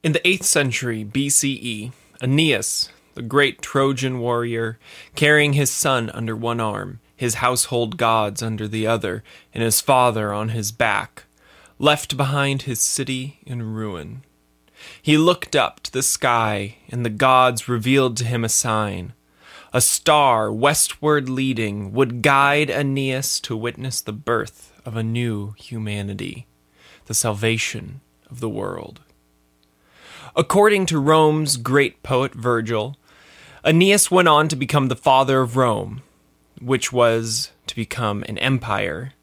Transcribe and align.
In 0.00 0.12
the 0.12 0.20
8th 0.20 0.44
century 0.44 1.04
BCE, 1.04 1.90
Aeneas, 2.22 2.88
the 3.14 3.22
great 3.22 3.60
Trojan 3.60 4.20
warrior, 4.20 4.78
carrying 5.16 5.54
his 5.54 5.72
son 5.72 6.08
under 6.10 6.36
one 6.36 6.60
arm, 6.60 7.00
his 7.16 7.42
household 7.42 7.96
gods 7.96 8.40
under 8.40 8.68
the 8.68 8.86
other, 8.86 9.24
and 9.52 9.60
his 9.60 9.80
father 9.80 10.32
on 10.32 10.50
his 10.50 10.70
back, 10.70 11.24
left 11.80 12.16
behind 12.16 12.62
his 12.62 12.80
city 12.80 13.40
in 13.44 13.74
ruin. 13.74 14.22
He 15.02 15.18
looked 15.18 15.56
up 15.56 15.80
to 15.80 15.90
the 15.90 16.04
sky, 16.04 16.76
and 16.88 17.04
the 17.04 17.10
gods 17.10 17.68
revealed 17.68 18.16
to 18.18 18.24
him 18.24 18.44
a 18.44 18.48
sign. 18.48 19.14
A 19.72 19.80
star, 19.80 20.52
westward 20.52 21.28
leading, 21.28 21.92
would 21.92 22.22
guide 22.22 22.70
Aeneas 22.70 23.40
to 23.40 23.56
witness 23.56 24.00
the 24.00 24.12
birth 24.12 24.80
of 24.84 24.96
a 24.96 25.02
new 25.02 25.54
humanity, 25.58 26.46
the 27.06 27.14
salvation 27.14 28.00
of 28.30 28.38
the 28.38 28.48
world. 28.48 29.00
According 30.38 30.86
to 30.86 31.00
Rome's 31.00 31.56
great 31.56 32.04
poet 32.04 32.32
Virgil, 32.32 32.96
Aeneas 33.64 34.08
went 34.08 34.28
on 34.28 34.46
to 34.46 34.54
become 34.54 34.86
the 34.86 34.94
father 34.94 35.40
of 35.40 35.56
Rome, 35.56 36.02
which 36.60 36.92
was 36.92 37.50
to 37.66 37.74
become 37.74 38.22
an 38.28 38.38
empire 38.38 39.14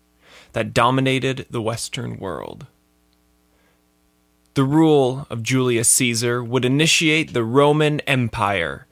that 0.51 0.73
dominated 0.73 1.45
the 1.49 1.61
Western 1.61 2.19
world. 2.19 2.67
The 4.55 4.65
rule 4.65 5.25
of 5.29 5.41
Julius 5.41 5.87
Caesar 5.87 6.43
would 6.43 6.65
initiate 6.65 7.31
the 7.31 7.45
Roman 7.45 8.01
Empire, 8.01 8.85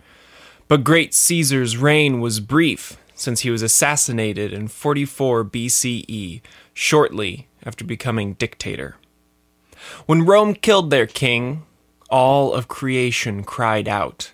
but 0.70 0.86
great 0.86 1.14
Caesar's 1.14 1.76
reign 1.76 2.22
was 2.22 2.40
brief 2.40 2.96
since 3.14 3.42
he 3.42 3.50
was 3.50 3.62
assassinated 3.62 4.54
in 4.54 4.70
44 4.70 5.44
BCE, 5.44 6.40
shortly 6.74 7.50
after 7.66 7.84
becoming 7.84 8.36
dictator. 8.36 8.96
When 10.06 10.26
Rome 10.26 10.56
killed 10.56 10.90
their 10.90 11.06
king, 11.06 11.64
all 12.14 12.54
of 12.54 12.68
creation 12.68 13.44
cried 13.44 13.88
out. 13.88 14.34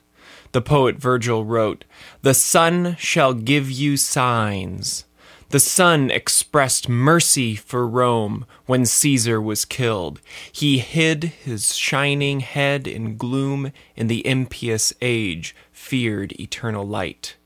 The 0.52 0.62
poet 0.62 0.98
Virgil 0.98 1.46
wrote, 1.46 1.86
The 2.24 2.34
sun 2.34 2.98
shall 3.00 3.34
give 3.34 3.72
you 3.72 3.96
signs. 3.96 5.06
The 5.52 5.62
sun 5.62 6.12
expressed 6.12 6.90
mercy 6.90 7.56
for 7.56 7.88
Rome 7.88 8.46
when 8.66 8.86
Caesar 8.86 9.42
was 9.42 9.64
killed. 9.64 10.20
He 10.52 10.80
hid 10.80 11.24
his 11.24 11.76
shining 11.76 12.42
head 12.42 12.86
in 12.86 13.16
gloom 13.16 13.72
in 13.96 14.08
the 14.08 14.28
impious 14.28 14.92
age, 15.02 15.56
feared 15.72 16.38
eternal 16.38 16.86
light. 16.86 17.38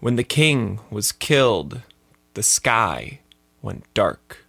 When 0.00 0.16
the 0.16 0.22
king 0.22 0.80
was 0.90 1.12
killed, 1.12 1.80
the 2.34 2.42
sky 2.42 3.20
went 3.62 3.92
dark. 3.94 4.44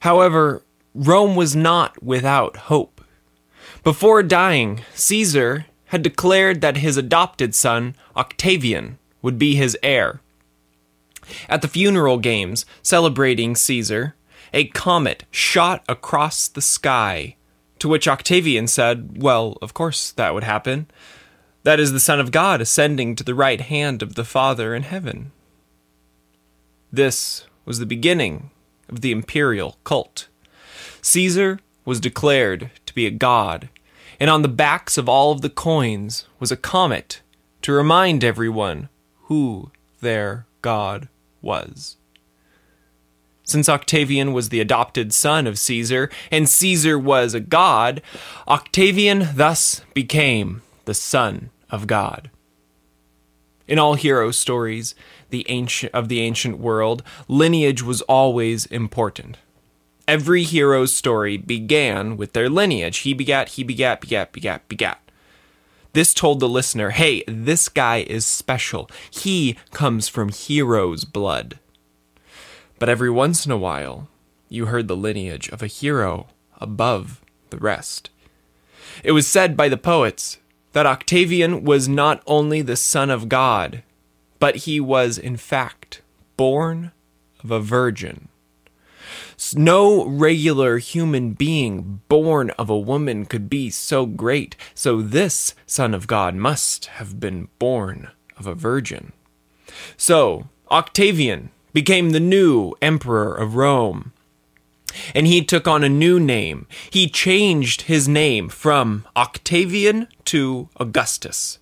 However, 0.00 0.62
Rome 0.94 1.34
was 1.34 1.56
not 1.56 2.00
without 2.00 2.56
hope. 2.56 2.95
Before 3.86 4.24
dying, 4.24 4.80
Caesar 4.94 5.66
had 5.86 6.02
declared 6.02 6.60
that 6.60 6.78
his 6.78 6.96
adopted 6.96 7.54
son, 7.54 7.94
Octavian, 8.16 8.98
would 9.22 9.38
be 9.38 9.54
his 9.54 9.78
heir. 9.80 10.20
At 11.48 11.62
the 11.62 11.68
funeral 11.68 12.18
games 12.18 12.66
celebrating 12.82 13.54
Caesar, 13.54 14.16
a 14.52 14.64
comet 14.64 15.22
shot 15.30 15.84
across 15.88 16.48
the 16.48 16.60
sky, 16.60 17.36
to 17.78 17.86
which 17.86 18.08
Octavian 18.08 18.66
said, 18.66 19.22
Well, 19.22 19.56
of 19.62 19.72
course 19.72 20.10
that 20.10 20.34
would 20.34 20.42
happen. 20.42 20.88
That 21.62 21.78
is 21.78 21.92
the 21.92 22.00
Son 22.00 22.18
of 22.18 22.32
God 22.32 22.60
ascending 22.60 23.14
to 23.14 23.22
the 23.22 23.36
right 23.36 23.60
hand 23.60 24.02
of 24.02 24.16
the 24.16 24.24
Father 24.24 24.74
in 24.74 24.82
heaven. 24.82 25.30
This 26.90 27.46
was 27.64 27.78
the 27.78 27.86
beginning 27.86 28.50
of 28.88 29.00
the 29.00 29.12
imperial 29.12 29.78
cult. 29.84 30.26
Caesar 31.02 31.60
was 31.84 32.00
declared 32.00 32.72
to 32.84 32.92
be 32.92 33.06
a 33.06 33.12
god 33.12 33.68
and 34.18 34.30
on 34.30 34.42
the 34.42 34.48
backs 34.48 34.96
of 34.98 35.08
all 35.08 35.32
of 35.32 35.40
the 35.40 35.50
coins 35.50 36.26
was 36.38 36.52
a 36.52 36.56
comet 36.56 37.22
to 37.62 37.72
remind 37.72 38.22
everyone 38.22 38.88
who 39.24 39.70
their 40.00 40.46
god 40.62 41.08
was. 41.42 41.96
Since 43.44 43.68
Octavian 43.68 44.32
was 44.32 44.48
the 44.48 44.60
adopted 44.60 45.12
son 45.12 45.46
of 45.46 45.58
Caesar, 45.58 46.10
and 46.32 46.48
Caesar 46.48 46.98
was 46.98 47.32
a 47.32 47.40
god, 47.40 48.02
Octavian 48.48 49.28
thus 49.34 49.82
became 49.94 50.62
the 50.84 50.94
son 50.94 51.50
of 51.70 51.86
God. 51.86 52.30
In 53.68 53.78
all 53.78 53.94
hero 53.94 54.30
stories 54.30 54.94
the 55.30 55.46
ancient, 55.48 55.92
of 55.94 56.08
the 56.08 56.20
ancient 56.20 56.58
world, 56.58 57.02
lineage 57.28 57.82
was 57.82 58.02
always 58.02 58.66
important. 58.66 59.38
Every 60.08 60.44
hero's 60.44 60.94
story 60.94 61.36
began 61.36 62.16
with 62.16 62.32
their 62.32 62.48
lineage. 62.48 62.98
He 62.98 63.12
begat, 63.12 63.50
he 63.50 63.64
begat, 63.64 64.00
begat, 64.00 64.32
begat, 64.32 64.68
begat. 64.68 65.00
This 65.94 66.14
told 66.14 66.40
the 66.40 66.48
listener, 66.48 66.90
hey, 66.90 67.24
this 67.26 67.68
guy 67.68 67.98
is 67.98 68.24
special. 68.24 68.88
He 69.10 69.56
comes 69.72 70.08
from 70.08 70.28
hero's 70.28 71.04
blood. 71.04 71.58
But 72.78 72.88
every 72.88 73.10
once 73.10 73.46
in 73.46 73.52
a 73.52 73.56
while, 73.56 74.08
you 74.48 74.66
heard 74.66 74.86
the 74.86 74.96
lineage 74.96 75.48
of 75.48 75.62
a 75.62 75.66
hero 75.66 76.28
above 76.60 77.20
the 77.50 77.56
rest. 77.56 78.10
It 79.02 79.12
was 79.12 79.26
said 79.26 79.56
by 79.56 79.68
the 79.68 79.76
poets 79.76 80.38
that 80.72 80.86
Octavian 80.86 81.64
was 81.64 81.88
not 81.88 82.22
only 82.26 82.62
the 82.62 82.76
son 82.76 83.10
of 83.10 83.28
God, 83.28 83.82
but 84.38 84.56
he 84.56 84.78
was, 84.78 85.18
in 85.18 85.36
fact, 85.36 86.02
born 86.36 86.92
of 87.42 87.50
a 87.50 87.60
virgin. 87.60 88.28
No 89.54 90.06
regular 90.06 90.78
human 90.78 91.32
being 91.32 92.00
born 92.08 92.50
of 92.50 92.70
a 92.70 92.78
woman 92.78 93.26
could 93.26 93.50
be 93.50 93.70
so 93.70 94.06
great, 94.06 94.56
so 94.74 95.02
this 95.02 95.54
Son 95.66 95.94
of 95.94 96.06
God 96.06 96.34
must 96.34 96.86
have 96.86 97.20
been 97.20 97.48
born 97.58 98.10
of 98.38 98.46
a 98.46 98.54
virgin. 98.54 99.12
So, 99.96 100.48
Octavian 100.70 101.50
became 101.72 102.10
the 102.10 102.20
new 102.20 102.72
emperor 102.80 103.34
of 103.34 103.56
Rome. 103.56 104.12
And 105.14 105.26
he 105.26 105.44
took 105.44 105.68
on 105.68 105.84
a 105.84 105.88
new 105.88 106.18
name. 106.18 106.66
He 106.90 107.08
changed 107.08 107.82
his 107.82 108.08
name 108.08 108.48
from 108.48 109.06
Octavian 109.14 110.08
to 110.26 110.70
Augustus. 110.76 111.58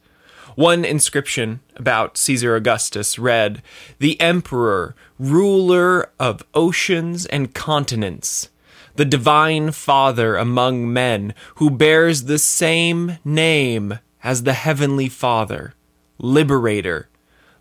One 0.55 0.85
inscription 0.85 1.61
about 1.75 2.17
Caesar 2.17 2.55
Augustus 2.55 3.19
read, 3.19 3.61
The 3.99 4.21
Emperor, 4.21 4.95
ruler 5.19 6.11
of 6.21 6.45
oceans 6.55 7.27
and 7.27 7.53
continents, 7.53 8.51
the 8.95 9.05
divine 9.05 9.73
Father 9.73 10.37
among 10.37 10.93
men, 10.93 11.35
who 11.57 11.71
bears 11.71 12.25
the 12.25 12.39
same 12.39 13.19
name 13.25 13.99
as 14.23 14.45
the 14.45 14.53
Heavenly 14.53 15.09
Father, 15.09 15.75
Liberator, 16.19 17.09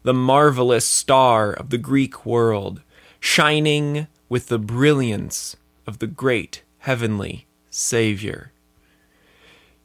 the 0.03 0.14
marvelous 0.14 0.86
star 0.86 1.52
of 1.52 1.72
the 1.72 1.80
Greek 1.80 2.28
world, 2.28 2.82
shining 3.20 4.08
with 4.30 4.48
the 4.48 4.59
brilliance 4.59 5.56
of 5.88 5.98
the 5.98 6.08
great 6.08 6.62
heavenly 6.80 7.48
Savior. 7.72 8.52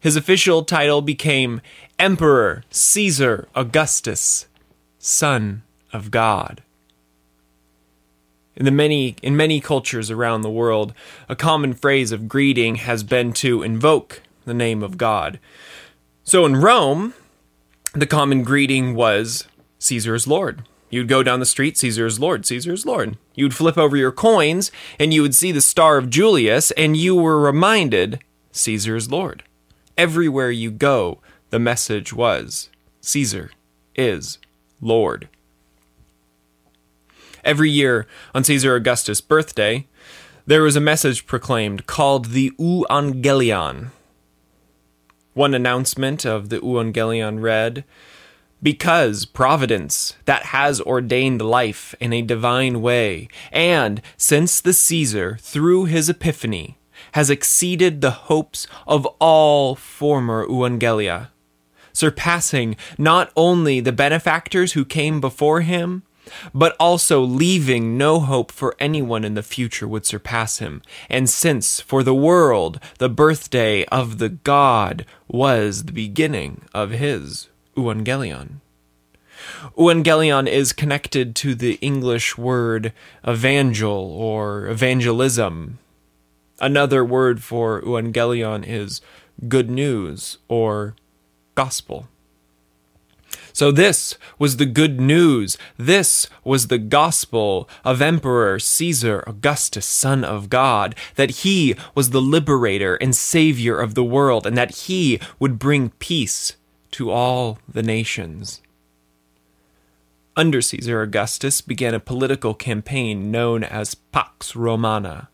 His 0.01 0.15
official 0.15 0.63
title 0.65 1.03
became 1.03 1.61
Emperor 1.99 2.63
Caesar 2.71 3.49
Augustus, 3.57 4.47
Son 5.01 5.63
of 5.93 6.13
God. 6.13 6.63
In 8.55 8.65
the 8.65 8.71
many 8.71 9.17
in 9.21 9.37
many 9.37 9.61
cultures 9.61 10.09
around 10.09 10.43
the 10.43 10.51
world, 10.51 10.95
a 11.29 11.35
common 11.35 11.75
phrase 11.75 12.13
of 12.13 12.29
greeting 12.29 12.77
has 12.77 13.03
been 13.03 13.33
to 13.35 13.65
invoke 13.65 14.23
the 14.45 14.55
name 14.55 14.85
of 14.85 14.97
God. 14.97 15.41
So 16.23 16.47
in 16.47 16.57
Rome, 16.57 17.15
the 17.95 18.07
common 18.07 18.45
greeting 18.45 18.95
was 18.95 19.49
Caesar 19.81 20.15
is 20.15 20.29
Lord. 20.29 20.63
You'd 20.91 21.09
go 21.09 21.25
down 21.25 21.41
the 21.41 21.47
street, 21.47 21.77
Caesar 21.79 22.07
is 22.07 22.21
Lord, 22.21 22.47
Caesar 22.47 22.73
is 22.75 22.87
Lord. 22.87 23.19
You'd 23.35 23.55
flip 23.55 23.77
over 23.77 23.97
your 23.97 24.13
coins 24.13 24.71
and 25.01 25.13
you 25.13 25.23
would 25.23 25.35
see 25.35 25.51
the 25.51 25.61
star 25.61 25.99
of 25.99 26.11
Julius 26.11 26.71
and 26.73 26.97
you 26.97 27.17
were 27.17 27.41
reminded 27.41 28.21
Caesar 28.53 28.95
is 28.95 29.11
Lord. 29.11 29.43
Everywhere 29.97 30.53
you 30.53 30.71
go, 30.71 31.19
the 31.51 31.59
message 31.59 32.13
was 32.13 32.69
Caesar 33.01 33.51
is 33.95 34.39
Lord. 34.81 35.29
Every 37.45 37.71
year 37.71 38.07
on 38.35 38.45
Caesar 38.45 38.75
Augustus' 38.75 39.21
birthday, 39.21 39.87
there 40.47 40.63
was 40.63 40.77
a 40.77 40.81
message 40.81 41.27
proclaimed 41.27 41.87
called 41.87 42.27
the 42.27 42.51
Evangelion. 42.59 43.91
One 45.35 45.55
announcement 45.55 46.27
of 46.27 46.49
the 46.49 46.59
Evangelion 46.61 47.41
read, 47.41 47.85
because 48.63 49.25
providence 49.25 50.15
that 50.25 50.47
has 50.47 50.81
ordained 50.81 51.41
life 51.41 51.95
in 52.01 52.13
a 52.13 52.23
divine 52.23 52.83
way, 52.83 53.29
and 53.53 54.03
since 54.17 54.61
the 54.61 54.73
Caesar, 54.73 55.39
through 55.41 55.85
his 55.85 56.09
epiphany, 56.09 56.77
has 57.13 57.31
exceeded 57.31 58.01
the 58.01 58.11
hopes 58.11 58.67
of 58.87 59.07
all 59.21 59.75
former 59.75 60.47
Evangelia, 60.47 61.29
surpassing 61.99 62.77
not 62.97 63.31
only 63.37 63.81
the 63.81 63.93
benefactors 63.93 64.73
who 64.73 64.85
came 64.85 65.21
before 65.21 65.61
him, 65.63 66.03
but 66.55 66.77
also 66.79 67.23
leaving 67.23 67.97
no 67.97 68.21
hope 68.21 68.53
for 68.53 68.77
anyone 68.79 69.25
in 69.25 69.35
the 69.35 69.43
future 69.43 69.89
would 69.89 70.07
surpass 70.07 70.59
him. 70.59 70.83
And 71.09 71.29
since 71.29 71.81
for 71.81 72.03
the 72.03 72.15
world 72.15 72.81
the 72.99 73.09
birthday 73.09 73.85
of 73.87 74.19
the 74.19 74.29
god 74.29 75.07
was 75.27 75.85
the 75.85 75.93
beginning 75.93 76.63
of 76.75 76.91
his 76.91 77.49
Evangelion. 77.77 78.61
Evangelion 79.77 80.49
is 80.49 80.73
connected 80.73 81.35
to 81.37 81.55
the 81.55 81.75
English 81.75 82.37
word 82.37 82.93
evangel 83.27 84.13
or 84.13 84.67
evangelism. 84.67 85.79
Another 86.61 87.05
word 87.05 87.43
for 87.43 87.81
Evangelion 87.83 88.67
is 88.67 89.01
good 89.47 89.71
news 89.71 90.39
or 90.49 90.97
gospel. 91.59 92.07
So, 93.53 93.73
this 93.73 94.17
was 94.39 94.59
the 94.59 94.73
good 94.81 95.01
news. 95.01 95.59
This 95.77 96.29
was 96.45 96.69
the 96.69 96.79
gospel 96.79 97.69
of 97.85 98.01
Emperor 98.01 98.61
Caesar 98.61 99.25
Augustus, 99.27 99.85
Son 99.85 100.23
of 100.23 100.49
God, 100.49 100.95
that 101.17 101.43
he 101.43 101.75
was 101.97 102.11
the 102.11 102.21
liberator 102.23 102.95
and 102.95 103.17
savior 103.17 103.81
of 103.81 103.97
the 103.97 104.05
world, 104.05 104.47
and 104.47 104.57
that 104.57 104.87
he 104.87 105.19
would 105.41 105.59
bring 105.59 105.91
peace 105.99 106.55
to 106.93 107.11
all 107.11 107.59
the 107.69 107.83
nations. 107.83 108.61
Under 110.37 110.63
Caesar 110.63 111.03
Augustus 111.03 111.61
began 111.61 111.95
a 111.95 112.09
political 112.13 112.55
campaign 112.55 113.33
known 113.33 113.65
as 113.65 113.97
Pax 113.97 114.55
Romana. 114.55 115.29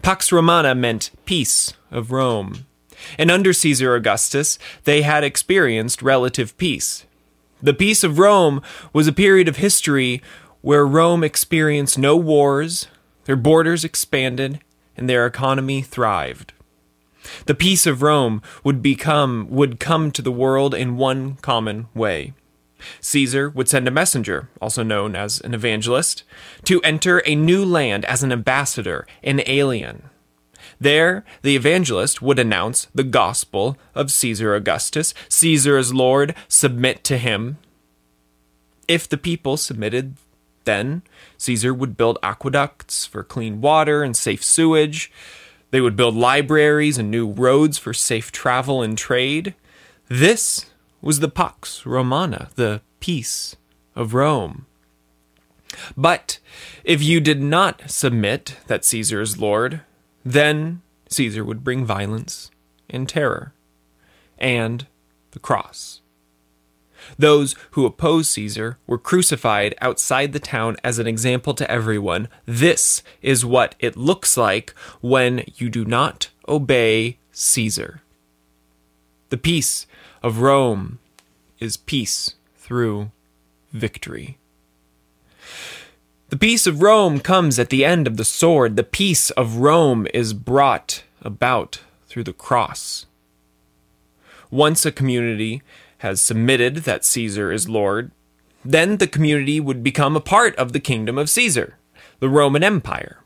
Pax 0.00 0.32
Romana 0.32 0.74
meant 0.74 1.10
peace 1.26 1.74
of 1.90 2.10
Rome. 2.10 2.64
And 3.18 3.30
under 3.30 3.52
Caesar 3.52 3.94
Augustus, 3.94 4.58
they 4.84 5.02
had 5.02 5.24
experienced 5.24 6.02
relative 6.02 6.56
peace. 6.56 7.06
The 7.62 7.74
Peace 7.74 8.02
of 8.02 8.18
Rome 8.18 8.62
was 8.92 9.06
a 9.06 9.12
period 9.12 9.48
of 9.48 9.56
history 9.56 10.22
where 10.62 10.86
Rome 10.86 11.24
experienced 11.24 11.98
no 11.98 12.16
wars, 12.16 12.86
their 13.24 13.36
borders 13.36 13.84
expanded, 13.84 14.60
and 14.96 15.08
their 15.08 15.26
economy 15.26 15.82
thrived. 15.82 16.52
The 17.46 17.54
peace 17.54 17.86
of 17.86 18.02
Rome 18.02 18.42
would 18.64 18.82
become 18.82 19.46
would 19.50 19.78
come 19.78 20.10
to 20.12 20.22
the 20.22 20.32
world 20.32 20.74
in 20.74 20.96
one 20.96 21.36
common 21.36 21.86
way. 21.94 22.32
Caesar 23.00 23.50
would 23.50 23.68
send 23.68 23.86
a 23.86 23.90
messenger, 23.90 24.48
also 24.60 24.82
known 24.82 25.14
as 25.14 25.40
an 25.40 25.54
evangelist, 25.54 26.24
to 26.64 26.80
enter 26.82 27.22
a 27.26 27.34
new 27.34 27.64
land 27.64 28.04
as 28.06 28.22
an 28.22 28.32
ambassador, 28.32 29.06
an 29.22 29.42
alien. 29.46 30.09
There, 30.80 31.24
the 31.42 31.56
evangelist 31.56 32.22
would 32.22 32.38
announce 32.38 32.88
the 32.94 33.04
gospel 33.04 33.76
of 33.94 34.10
Caesar 34.10 34.54
Augustus. 34.54 35.14
Caesar 35.28 35.78
is 35.78 35.94
Lord, 35.94 36.34
submit 36.48 37.04
to 37.04 37.18
him. 37.18 37.58
If 38.88 39.08
the 39.08 39.18
people 39.18 39.56
submitted, 39.56 40.16
then 40.64 41.02
Caesar 41.38 41.72
would 41.72 41.96
build 41.96 42.18
aqueducts 42.22 43.06
for 43.06 43.22
clean 43.22 43.60
water 43.60 44.02
and 44.02 44.16
safe 44.16 44.44
sewage. 44.44 45.10
They 45.70 45.80
would 45.80 45.96
build 45.96 46.16
libraries 46.16 46.98
and 46.98 47.10
new 47.10 47.30
roads 47.30 47.78
for 47.78 47.94
safe 47.94 48.32
travel 48.32 48.82
and 48.82 48.98
trade. 48.98 49.54
This 50.08 50.66
was 51.00 51.20
the 51.20 51.28
Pax 51.28 51.86
Romana, 51.86 52.50
the 52.56 52.82
peace 52.98 53.56
of 53.94 54.14
Rome. 54.14 54.66
But 55.96 56.38
if 56.84 57.02
you 57.02 57.20
did 57.20 57.40
not 57.40 57.88
submit 57.90 58.56
that 58.66 58.84
Caesar 58.84 59.20
is 59.20 59.38
Lord, 59.38 59.82
then 60.24 60.82
Caesar 61.08 61.44
would 61.44 61.64
bring 61.64 61.84
violence 61.84 62.50
and 62.88 63.08
terror 63.08 63.52
and 64.38 64.86
the 65.32 65.38
cross. 65.38 66.00
Those 67.18 67.54
who 67.72 67.86
opposed 67.86 68.30
Caesar 68.30 68.78
were 68.86 68.98
crucified 68.98 69.74
outside 69.80 70.32
the 70.32 70.38
town 70.38 70.76
as 70.84 70.98
an 70.98 71.06
example 71.06 71.54
to 71.54 71.70
everyone. 71.70 72.28
This 72.46 73.02
is 73.22 73.44
what 73.44 73.74
it 73.78 73.96
looks 73.96 74.36
like 74.36 74.70
when 75.00 75.44
you 75.56 75.70
do 75.70 75.84
not 75.84 76.28
obey 76.48 77.18
Caesar. 77.32 78.02
The 79.30 79.38
peace 79.38 79.86
of 80.22 80.40
Rome 80.40 80.98
is 81.58 81.76
peace 81.76 82.34
through 82.56 83.10
victory. 83.72 84.36
The 86.30 86.38
peace 86.38 86.68
of 86.68 86.80
Rome 86.80 87.18
comes 87.18 87.58
at 87.58 87.70
the 87.70 87.84
end 87.84 88.06
of 88.06 88.16
the 88.16 88.24
sword. 88.24 88.76
The 88.76 88.84
peace 88.84 89.30
of 89.30 89.56
Rome 89.56 90.06
is 90.14 90.32
brought 90.32 91.02
about 91.22 91.80
through 92.06 92.22
the 92.22 92.32
cross. 92.32 93.06
Once 94.48 94.86
a 94.86 94.92
community 94.92 95.60
has 95.98 96.20
submitted 96.20 96.76
that 96.76 97.04
Caesar 97.04 97.50
is 97.50 97.68
Lord, 97.68 98.12
then 98.64 98.98
the 98.98 99.08
community 99.08 99.58
would 99.58 99.82
become 99.82 100.14
a 100.14 100.20
part 100.20 100.54
of 100.54 100.72
the 100.72 100.78
kingdom 100.78 101.18
of 101.18 101.28
Caesar, 101.28 101.78
the 102.20 102.28
Roman 102.28 102.62
Empire. 102.62 103.24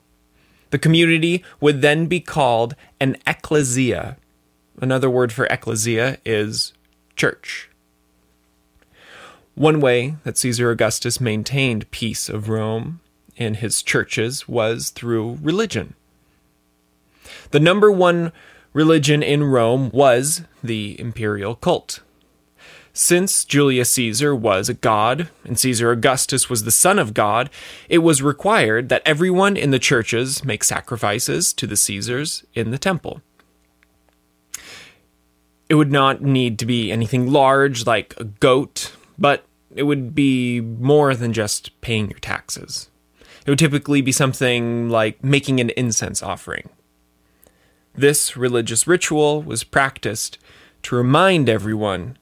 The 0.71 0.79
community 0.79 1.45
would 1.61 1.83
then 1.83 2.07
be 2.07 2.21
called 2.21 2.75
an 3.01 3.19
ecclesia. 3.27 4.17
Another 4.81 5.11
word 5.11 5.31
for 5.31 5.45
ecclesia 5.45 6.17
is 6.25 6.73
church. 7.17 7.69
One 9.55 9.81
way 9.81 10.17
that 10.25 10.37
Caesar 10.39 10.71
Augustus 10.71 11.21
maintained 11.21 11.91
peace 11.93 12.29
of 12.29 12.49
Rome 12.49 13.01
in 13.37 13.55
his 13.55 13.83
churches 13.83 14.49
was 14.49 14.91
through 14.91 15.39
religion. 15.43 15.95
The 17.51 17.61
number 17.61 17.91
one 17.91 18.33
religion 18.73 19.23
in 19.23 19.45
Rome 19.45 19.91
was 19.93 20.43
the 20.63 20.99
imperial 21.01 21.55
cult. 21.55 22.01
Since 22.93 23.45
Julius 23.45 23.91
Caesar 23.93 24.35
was 24.35 24.69
a 24.69 24.75
god 24.75 25.29
and 25.45 25.59
Caesar 25.59 25.91
Augustus 25.91 26.49
was 26.51 26.65
the 26.65 26.71
son 26.71 26.99
of 26.99 27.15
God, 27.15 27.51
it 27.89 27.99
was 27.99 28.23
required 28.23 28.89
that 28.89 29.03
everyone 29.05 29.57
in 29.57 29.71
the 29.71 29.79
churches 29.79 30.45
make 30.45 30.63
sacrifices 30.63 31.53
to 31.55 31.67
the 31.67 31.77
Caesars 31.77 32.45
in 32.55 32.71
the 32.71 32.79
temple. 32.79 33.21
It 35.69 35.75
would 35.75 35.91
not 35.91 36.23
need 36.23 36.59
to 36.61 36.67
be 36.67 36.93
anything 36.93 37.31
large 37.31 37.87
like 37.87 38.15
a 38.17 38.25
goat 38.25 38.93
but 39.19 39.45
it 39.75 39.85
would 39.85 40.15
be 40.15 40.61
more 40.61 41.15
than 41.15 41.33
just 41.33 41.79
paying 41.81 42.11
your 42.11 42.19
taxes. 42.19 42.89
It 43.45 43.51
would 43.51 43.59
typically 43.59 44.01
be 44.01 44.13
something 44.13 44.89
like 44.89 45.23
making 45.23 45.61
an 45.61 45.71
incense 45.71 46.23
offering. 46.23 46.71
This 47.95 48.37
religious 48.37 48.87
ritual 48.87 49.43
was 49.43 49.65
practiced 49.65 50.39
to 50.85 50.97
remind 50.97 51.49
everyone 51.49 52.19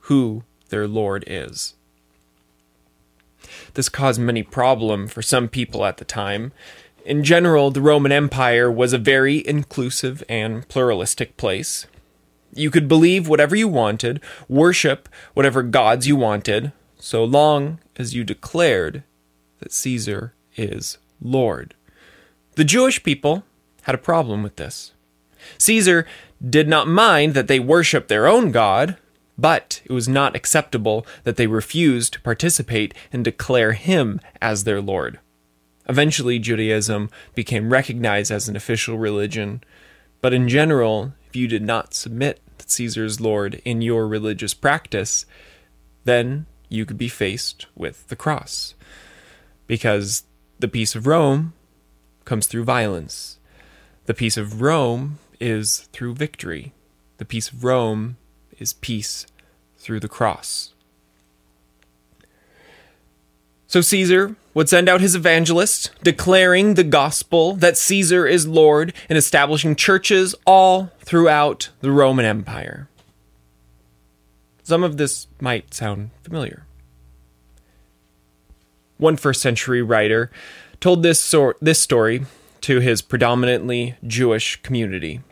who 0.00 0.44
their 0.68 0.86
Lord 0.86 1.24
is. 1.26 1.74
This 3.74 3.88
caused 3.88 4.20
many 4.20 4.42
problem 4.42 5.08
for 5.08 5.22
some 5.22 5.48
people 5.48 5.84
at 5.84 5.96
the 5.96 6.04
time. 6.04 6.52
In 7.04 7.24
general, 7.24 7.70
the 7.70 7.80
Roman 7.80 8.12
Empire 8.12 8.70
was 8.70 8.92
a 8.92 8.98
very 8.98 9.46
inclusive 9.46 10.22
and 10.28 10.68
pluralistic 10.68 11.36
place. 11.36 11.86
You 12.54 12.70
could 12.70 12.86
believe 12.86 13.28
whatever 13.28 13.56
you 13.56 13.68
wanted, 13.68 14.20
worship 14.48 15.08
whatever 15.34 15.62
gods 15.62 16.06
you 16.06 16.16
wanted, 16.16 16.72
so 16.98 17.24
long 17.24 17.78
as 17.96 18.14
you 18.14 18.24
declared 18.24 19.02
that 19.60 19.72
Caesar 19.72 20.34
is 20.56 20.98
Lord. 21.20 21.74
The 22.54 22.64
Jewish 22.64 23.02
people 23.02 23.44
had 23.82 23.94
a 23.94 23.98
problem 23.98 24.42
with 24.42 24.56
this. 24.56 24.92
Caesar 25.58 26.06
did 26.46 26.68
not 26.68 26.86
mind 26.86 27.34
that 27.34 27.48
they 27.48 27.58
worshiped 27.58 28.08
their 28.08 28.26
own 28.26 28.52
God, 28.52 28.96
but 29.38 29.80
it 29.84 29.92
was 29.92 30.08
not 30.08 30.36
acceptable 30.36 31.06
that 31.24 31.36
they 31.36 31.46
refused 31.46 32.12
to 32.12 32.20
participate 32.20 32.94
and 33.12 33.24
declare 33.24 33.72
him 33.72 34.20
as 34.40 34.64
their 34.64 34.80
Lord. 34.80 35.18
Eventually, 35.88 36.38
Judaism 36.38 37.10
became 37.34 37.72
recognized 37.72 38.30
as 38.30 38.48
an 38.48 38.56
official 38.56 38.98
religion, 38.98 39.62
but 40.20 40.32
in 40.32 40.48
general, 40.48 41.12
you 41.36 41.48
did 41.48 41.62
not 41.62 41.94
submit 41.94 42.40
to 42.58 42.68
Caesar's 42.68 43.20
Lord 43.20 43.60
in 43.64 43.82
your 43.82 44.06
religious 44.06 44.54
practice, 44.54 45.26
then 46.04 46.46
you 46.68 46.84
could 46.86 46.98
be 46.98 47.08
faced 47.08 47.66
with 47.74 48.08
the 48.08 48.16
cross. 48.16 48.74
Because 49.66 50.24
the 50.58 50.68
peace 50.68 50.94
of 50.94 51.06
Rome 51.06 51.52
comes 52.24 52.46
through 52.46 52.64
violence. 52.64 53.38
The 54.06 54.14
peace 54.14 54.36
of 54.36 54.62
Rome 54.62 55.18
is 55.40 55.88
through 55.92 56.14
victory. 56.14 56.72
The 57.18 57.24
peace 57.24 57.50
of 57.50 57.64
Rome 57.64 58.16
is 58.58 58.72
peace 58.72 59.26
through 59.76 60.00
the 60.00 60.08
cross. 60.08 60.72
So 63.72 63.80
Caesar 63.80 64.36
would 64.52 64.68
send 64.68 64.86
out 64.86 65.00
his 65.00 65.14
evangelists, 65.14 65.88
declaring 66.02 66.74
the 66.74 66.84
gospel 66.84 67.54
that 67.56 67.78
Caesar 67.78 68.26
is 68.26 68.46
Lord 68.46 68.92
and 69.08 69.16
establishing 69.16 69.76
churches 69.76 70.34
all 70.46 70.90
throughout 70.98 71.70
the 71.80 71.90
Roman 71.90 72.26
Empire. 72.26 72.90
Some 74.62 74.82
of 74.82 74.98
this 74.98 75.26
might 75.40 75.72
sound 75.72 76.10
familiar. 76.22 76.66
One 78.98 79.16
first 79.16 79.40
century 79.40 79.80
writer 79.80 80.30
told 80.78 81.02
this, 81.02 81.22
sor- 81.22 81.56
this 81.62 81.80
story 81.80 82.26
to 82.60 82.80
his 82.80 83.00
predominantly 83.00 83.94
Jewish 84.06 84.60
community. 84.60 85.22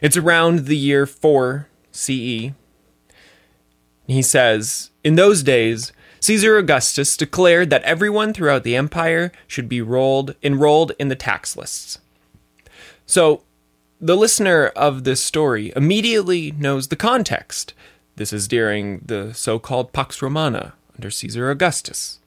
It's 0.00 0.16
around 0.16 0.60
the 0.60 0.78
year 0.78 1.04
4 1.04 1.68
CE. 1.92 2.52
He 4.06 4.22
says, 4.22 4.92
In 5.04 5.16
those 5.16 5.42
days, 5.42 5.92
Caesar 6.20 6.56
Augustus 6.56 7.16
declared 7.16 7.70
that 7.70 7.82
everyone 7.82 8.32
throughout 8.32 8.64
the 8.64 8.76
empire 8.76 9.32
should 9.46 9.68
be 9.68 9.82
rolled, 9.82 10.34
enrolled 10.42 10.92
in 10.98 11.08
the 11.08 11.16
tax 11.16 11.56
lists. 11.56 11.98
So, 13.06 13.42
the 14.00 14.16
listener 14.16 14.66
of 14.76 15.04
this 15.04 15.22
story 15.22 15.72
immediately 15.74 16.50
knows 16.52 16.88
the 16.88 16.96
context. 16.96 17.72
This 18.16 18.32
is 18.32 18.48
during 18.48 18.98
the 18.98 19.32
so 19.32 19.58
called 19.58 19.92
Pax 19.92 20.20
Romana 20.20 20.74
under 20.96 21.10
Caesar 21.10 21.50
Augustus. 21.50 22.18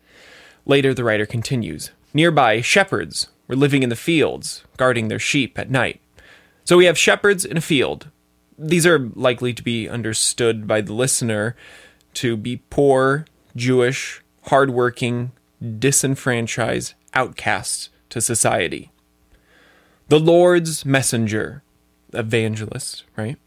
Later, 0.65 0.93
the 0.93 1.03
writer 1.03 1.25
continues 1.25 1.91
Nearby, 2.13 2.61
shepherds 2.61 3.27
were 3.47 3.55
living 3.55 3.83
in 3.83 3.89
the 3.89 3.95
fields, 3.95 4.63
guarding 4.77 5.07
their 5.07 5.19
sheep 5.19 5.59
at 5.59 5.69
night. 5.69 5.99
So 6.63 6.77
we 6.77 6.85
have 6.85 6.97
shepherds 6.97 7.45
in 7.45 7.57
a 7.57 7.61
field. 7.61 8.09
These 8.57 8.85
are 8.85 9.09
likely 9.15 9.53
to 9.53 9.63
be 9.63 9.89
understood 9.89 10.67
by 10.67 10.81
the 10.81 10.93
listener 10.93 11.55
to 12.15 12.37
be 12.37 12.57
poor, 12.69 13.25
Jewish, 13.55 14.21
hardworking, 14.47 15.31
disenfranchised 15.79 16.93
outcasts 17.13 17.89
to 18.09 18.21
society. 18.21 18.91
The 20.07 20.19
Lord's 20.19 20.85
messenger, 20.85 21.61
evangelist, 22.13 23.03
right? 23.15 23.37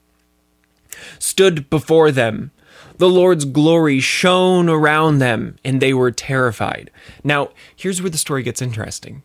Stood 1.18 1.68
before 1.70 2.10
them. 2.10 2.52
The 2.98 3.08
Lord's 3.08 3.44
glory 3.44 3.98
shone 4.00 4.68
around 4.68 5.18
them, 5.18 5.56
and 5.64 5.80
they 5.80 5.92
were 5.92 6.12
terrified. 6.12 6.90
Now, 7.24 7.50
here's 7.74 8.00
where 8.00 8.10
the 8.10 8.18
story 8.18 8.42
gets 8.42 8.62
interesting. 8.62 9.22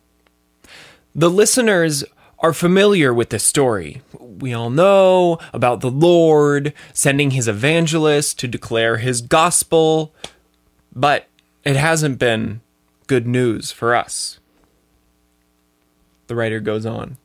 The 1.14 1.30
listeners 1.30 2.04
are 2.40 2.52
familiar 2.52 3.12
with 3.12 3.30
this 3.30 3.44
story. 3.44 4.02
We 4.18 4.52
all 4.52 4.70
know 4.70 5.38
about 5.52 5.80
the 5.80 5.90
Lord 5.90 6.72
sending 6.92 7.32
his 7.32 7.48
evangelist 7.48 8.38
to 8.40 8.48
declare 8.48 8.98
his 8.98 9.20
gospel, 9.20 10.14
but 10.98 11.28
it 11.64 11.76
hasn't 11.76 12.18
been 12.18 12.60
good 13.06 13.26
news 13.26 13.70
for 13.70 13.94
us. 13.94 14.40
The 16.26 16.34
writer 16.34 16.58
goes 16.58 16.84
on. 16.84 17.18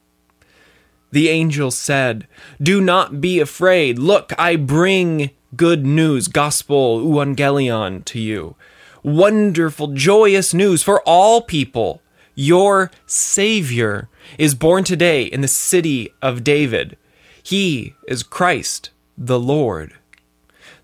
The 1.11 1.29
angel 1.29 1.71
said, 1.71 2.27
Do 2.61 2.79
not 2.79 3.19
be 3.19 3.39
afraid. 3.39 3.97
Look, 3.97 4.31
I 4.37 4.55
bring 4.55 5.31
good 5.55 5.85
news, 5.85 6.27
gospel, 6.27 7.01
euangelion 7.01 8.05
to 8.05 8.19
you. 8.19 8.55
Wonderful, 9.01 9.87
joyous 9.89 10.53
news 10.53 10.83
for 10.83 11.01
all 11.01 11.41
people. 11.41 12.01
Your 12.35 12.91
Savior 13.05 14.07
is 14.37 14.55
born 14.55 14.83
today 14.83 15.23
in 15.23 15.41
the 15.41 15.47
city 15.47 16.13
of 16.21 16.43
David. 16.43 16.95
He 17.41 17.95
is 18.07 18.23
Christ 18.23 18.91
the 19.17 19.39
Lord. 19.39 19.93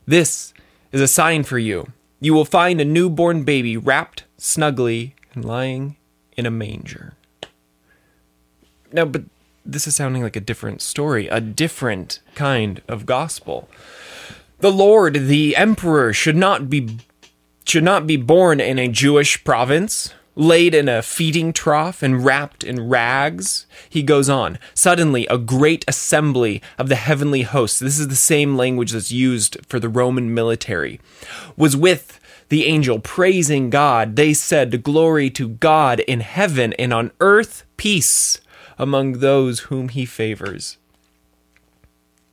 This 0.05 0.53
is 0.91 1.01
a 1.01 1.07
sign 1.07 1.43
for 1.43 1.59
you. 1.59 1.91
You 2.19 2.33
will 2.33 2.45
find 2.45 2.81
a 2.81 2.85
newborn 2.85 3.43
baby 3.43 3.77
wrapped 3.77 4.25
snugly 4.37 5.15
and 5.33 5.45
lying 5.45 5.97
in 6.35 6.45
a 6.45 6.51
manger. 6.51 7.13
Now, 8.91 9.05
but 9.05 9.23
this 9.65 9.87
is 9.87 9.95
sounding 9.95 10.23
like 10.23 10.35
a 10.35 10.41
different 10.41 10.81
story, 10.81 11.27
a 11.27 11.39
different 11.39 12.21
kind 12.35 12.81
of 12.87 13.05
gospel. 13.05 13.69
The 14.59 14.71
Lord, 14.71 15.13
the 15.13 15.55
emperor, 15.55 16.11
should 16.11 16.35
not 16.35 16.69
be 16.69 16.97
should 17.65 17.83
not 17.83 18.07
be 18.07 18.17
born 18.17 18.59
in 18.59 18.79
a 18.79 18.87
Jewish 18.87 19.43
province, 19.43 20.13
laid 20.39 20.73
in 20.73 20.87
a 20.87 21.01
feeding 21.01 21.51
trough 21.51 22.01
and 22.01 22.23
wrapped 22.23 22.63
in 22.63 22.87
rags. 22.87 23.65
He 23.89 24.01
goes 24.01 24.29
on. 24.29 24.57
Suddenly, 24.73 25.27
a 25.27 25.37
great 25.37 25.83
assembly 25.85 26.61
of 26.77 26.87
the 26.87 26.95
heavenly 26.95 27.41
hosts, 27.41 27.79
this 27.79 27.99
is 27.99 28.07
the 28.07 28.15
same 28.15 28.55
language 28.55 28.93
that's 28.93 29.11
used 29.11 29.57
for 29.67 29.81
the 29.81 29.89
Roman 29.89 30.33
military, 30.33 31.01
was 31.57 31.75
with 31.75 32.21
the 32.47 32.65
angel 32.65 32.99
praising 32.99 33.69
God. 33.69 34.15
They 34.15 34.33
said, 34.33 34.81
Glory 34.81 35.29
to 35.31 35.49
God 35.49 35.99
in 35.99 36.21
heaven 36.21 36.71
and 36.79 36.93
on 36.93 37.11
earth, 37.19 37.65
peace 37.75 38.39
among 38.77 39.19
those 39.19 39.61
whom 39.61 39.89
he 39.89 40.05
favors. 40.05 40.77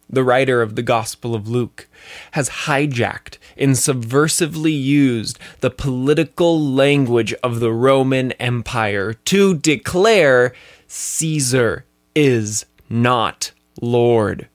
The 0.09 0.25
writer 0.25 0.63
of 0.63 0.77
the 0.77 0.83
Gospel 0.83 1.35
of 1.35 1.49
Luke 1.49 1.89
has 2.33 2.49
hijacked 2.49 3.39
and 3.57 3.73
subversively 3.73 4.81
used 4.81 5.39
the 5.61 5.71
political 5.71 6.61
language 6.61 7.35
of 7.43 7.61
the 7.61 7.73
Roman 7.73 8.33
Empire 8.33 9.15
to 9.15 9.57
declare 9.57 10.53
Caesar 10.87 11.85
is 12.15 12.67
not 12.89 13.51
Lord. 13.81 14.49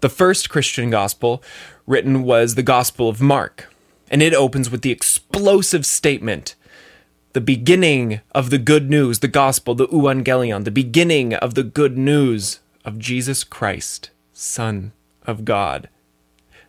The 0.00 0.08
first 0.08 0.48
Christian 0.48 0.90
gospel 0.90 1.42
written 1.86 2.22
was 2.22 2.54
the 2.54 2.62
Gospel 2.62 3.08
of 3.08 3.20
Mark, 3.20 3.72
and 4.10 4.22
it 4.22 4.32
opens 4.32 4.70
with 4.70 4.82
the 4.82 4.92
explosive 4.92 5.84
statement 5.84 6.54
the 7.34 7.40
beginning 7.40 8.20
of 8.34 8.50
the 8.50 8.58
good 8.58 8.88
news, 8.88 9.18
the 9.18 9.28
gospel, 9.28 9.74
the 9.74 9.86
euangelion, 9.88 10.64
the 10.64 10.70
beginning 10.70 11.34
of 11.34 11.54
the 11.54 11.62
good 11.62 11.98
news 11.98 12.60
of 12.84 12.98
Jesus 12.98 13.44
Christ, 13.44 14.10
Son 14.38 14.92
of 15.26 15.44
God. 15.44 15.88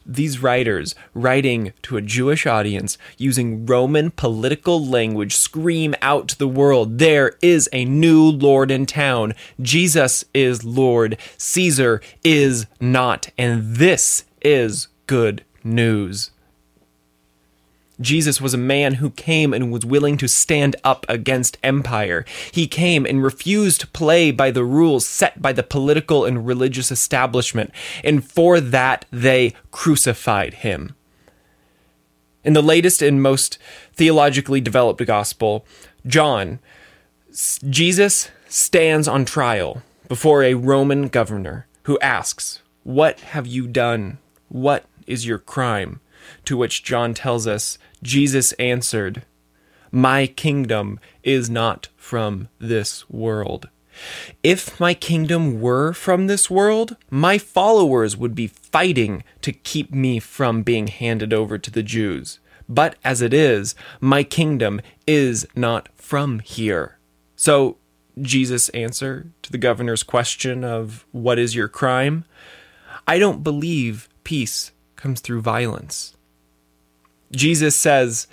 These 0.04 0.42
writers, 0.42 0.96
writing 1.14 1.72
to 1.84 1.98
a 1.98 2.02
Jewish 2.02 2.48
audience 2.48 2.98
using 3.18 3.68
Roman 3.68 4.10
political 4.10 4.84
language, 4.84 5.36
scream 5.36 5.94
out 6.02 6.30
to 6.30 6.38
the 6.38 6.48
world 6.48 6.98
there 6.98 7.38
is 7.44 7.70
a 7.72 7.86
new 7.86 8.24
Lord 8.24 8.72
in 8.72 8.88
town. 8.88 9.36
Jesus 9.62 10.26
is 10.34 10.64
Lord. 10.64 11.18
Caesar 11.38 12.02
is 12.24 12.66
not. 12.80 13.30
And 13.38 13.76
this 13.76 14.26
is 14.42 14.88
good 15.06 15.46
news. 15.64 16.32
Jesus 18.02 18.40
was 18.40 18.54
a 18.54 18.58
man 18.58 18.96
who 18.96 19.10
came 19.10 19.54
and 19.54 19.72
was 19.72 19.86
willing 19.86 20.18
to 20.18 20.28
stand 20.28 20.76
up 20.84 21.06
against 21.10 21.58
empire. 21.64 22.26
He 22.52 22.68
came 22.68 23.06
and 23.06 23.24
refused 23.24 23.82
to 23.82 23.88
play 23.88 24.32
by 24.32 24.52
the 24.52 24.64
rules 24.64 25.06
set 25.06 25.42
by 25.42 25.54
the 25.54 25.64
political 25.64 26.26
and 26.26 26.46
religious 26.46 26.92
establishment, 26.92 27.72
and 28.04 28.24
for 28.24 28.62
that 28.62 29.06
they 29.12 29.54
crucified 29.72 30.56
him. 30.56 30.96
In 32.44 32.54
the 32.54 32.62
latest 32.62 33.02
and 33.02 33.22
most 33.22 33.58
theologically 33.94 34.62
developed 34.62 35.06
gospel, 35.06 35.66
John, 36.06 36.60
Jesus 37.70 38.30
stands 38.48 39.08
on 39.08 39.26
trial 39.26 39.84
before 40.08 40.44
a 40.44 40.54
Roman 40.54 41.10
governor 41.10 41.68
who 41.84 42.00
asks, 42.00 42.62
What 42.84 43.20
have 43.20 43.46
you 43.46 43.68
done? 43.68 44.20
What 44.48 44.86
is 45.06 45.28
your 45.28 45.38
crime? 45.38 46.00
To 46.46 46.58
which 46.58 46.84
John 46.84 47.14
tells 47.14 47.46
us 47.46 47.78
Jesus 48.02 48.54
answered, 48.54 49.24
My 49.92 50.28
kingdom 50.28 51.00
is 51.24 51.50
not 51.50 51.90
from 51.98 52.48
this 52.60 53.10
world. 53.10 53.70
If 54.44 54.80
my 54.80 54.94
kingdom 54.94 55.60
were 55.60 55.94
from 55.94 56.28
this 56.28 56.50
world, 56.50 56.96
my 57.10 57.38
followers 57.38 58.16
would 58.16 58.36
be 58.36 58.48
fighting 58.48 59.24
to 59.42 59.52
keep 59.52 59.94
me 59.94 60.20
from 60.20 60.64
being 60.64 60.88
handed 60.88 61.34
over 61.34 61.58
to 61.58 61.72
the 61.72 61.84
Jews. 61.84 62.40
But 62.68 62.96
as 63.04 63.22
it 63.22 63.34
is, 63.34 63.76
my 64.00 64.24
kingdom 64.24 64.80
is 65.08 65.48
not 65.56 65.90
from 65.96 66.40
here. 66.40 66.98
So, 67.36 67.78
Jesus' 68.22 68.70
answer 68.70 69.32
to 69.42 69.52
the 69.52 69.58
governor's 69.58 70.04
question 70.04 70.64
of, 70.64 71.06
What 71.12 71.40
is 71.40 71.56
your 71.56 71.68
crime? 71.68 72.26
I 73.08 73.18
don't 73.18 73.44
believe 73.44 74.08
peace 74.24 74.72
comes 74.96 75.20
through 75.20 75.42
violence. 75.42 76.16
Jesus 77.32 77.76
says, 77.76 78.28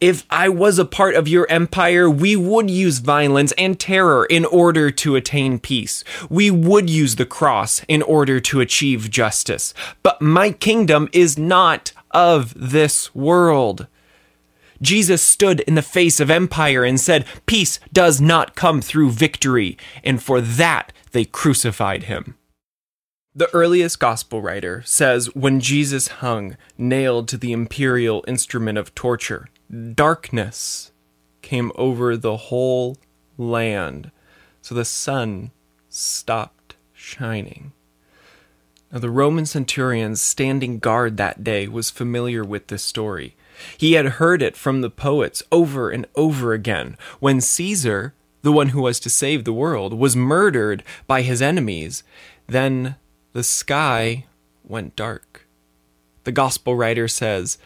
If 0.00 0.24
I 0.30 0.48
was 0.48 0.78
a 0.78 0.84
part 0.84 1.14
of 1.14 1.28
your 1.28 1.46
empire, 1.50 2.08
we 2.08 2.34
would 2.34 2.70
use 2.70 2.98
violence 2.98 3.52
and 3.58 3.78
terror 3.78 4.24
in 4.24 4.44
order 4.46 4.90
to 4.90 5.16
attain 5.16 5.58
peace. 5.58 6.02
We 6.30 6.50
would 6.50 6.88
use 6.88 7.16
the 7.16 7.26
cross 7.26 7.82
in 7.88 8.00
order 8.02 8.40
to 8.40 8.60
achieve 8.60 9.10
justice. 9.10 9.74
But 10.02 10.22
my 10.22 10.52
kingdom 10.52 11.08
is 11.12 11.36
not 11.36 11.92
of 12.12 12.54
this 12.56 13.14
world. 13.14 13.86
Jesus 14.80 15.22
stood 15.22 15.60
in 15.60 15.74
the 15.74 15.82
face 15.82 16.20
of 16.20 16.30
empire 16.30 16.84
and 16.84 16.98
said, 16.98 17.26
Peace 17.46 17.80
does 17.92 18.20
not 18.20 18.54
come 18.54 18.80
through 18.80 19.10
victory. 19.10 19.76
And 20.04 20.22
for 20.22 20.40
that, 20.40 20.92
they 21.12 21.24
crucified 21.24 22.04
him. 22.04 22.37
The 23.38 23.54
earliest 23.54 24.00
gospel 24.00 24.42
writer 24.42 24.82
says 24.84 25.32
when 25.32 25.60
Jesus 25.60 26.08
hung, 26.08 26.56
nailed 26.76 27.28
to 27.28 27.36
the 27.36 27.52
imperial 27.52 28.24
instrument 28.26 28.78
of 28.78 28.96
torture, 28.96 29.46
darkness 29.94 30.90
came 31.40 31.70
over 31.76 32.16
the 32.16 32.36
whole 32.36 32.96
land, 33.36 34.10
so 34.60 34.74
the 34.74 34.84
sun 34.84 35.52
stopped 35.88 36.74
shining. 36.92 37.70
Now, 38.90 38.98
the 38.98 39.08
Roman 39.08 39.46
centurion 39.46 40.16
standing 40.16 40.80
guard 40.80 41.16
that 41.18 41.44
day 41.44 41.68
was 41.68 41.90
familiar 41.90 42.42
with 42.42 42.66
this 42.66 42.82
story. 42.82 43.36
He 43.76 43.92
had 43.92 44.06
heard 44.18 44.42
it 44.42 44.56
from 44.56 44.80
the 44.80 44.90
poets 44.90 45.44
over 45.52 45.90
and 45.90 46.06
over 46.16 46.54
again. 46.54 46.96
When 47.20 47.40
Caesar, 47.40 48.14
the 48.42 48.50
one 48.50 48.70
who 48.70 48.82
was 48.82 48.98
to 48.98 49.08
save 49.08 49.44
the 49.44 49.52
world, 49.52 49.94
was 49.94 50.16
murdered 50.16 50.82
by 51.06 51.22
his 51.22 51.40
enemies, 51.40 52.02
then 52.48 52.96
the 53.32 53.42
sky 53.42 54.26
went 54.64 54.96
dark. 54.96 55.46
The 56.24 56.32
gospel 56.32 56.76
writer 56.76 57.08
says, 57.08 57.58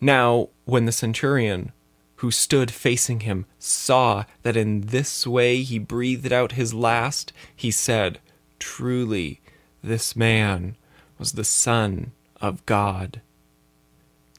Now, 0.00 0.48
when 0.64 0.86
the 0.86 0.92
centurion 0.92 1.72
who 2.16 2.30
stood 2.30 2.70
facing 2.70 3.20
him 3.20 3.46
saw 3.58 4.24
that 4.42 4.56
in 4.56 4.82
this 4.82 5.26
way 5.26 5.62
he 5.62 5.78
breathed 5.78 6.32
out 6.32 6.52
his 6.52 6.74
last, 6.74 7.32
he 7.54 7.70
said, 7.70 8.18
Truly, 8.58 9.40
this 9.82 10.16
man 10.16 10.76
was 11.18 11.32
the 11.32 11.44
Son 11.44 12.12
of 12.40 12.64
God. 12.66 13.20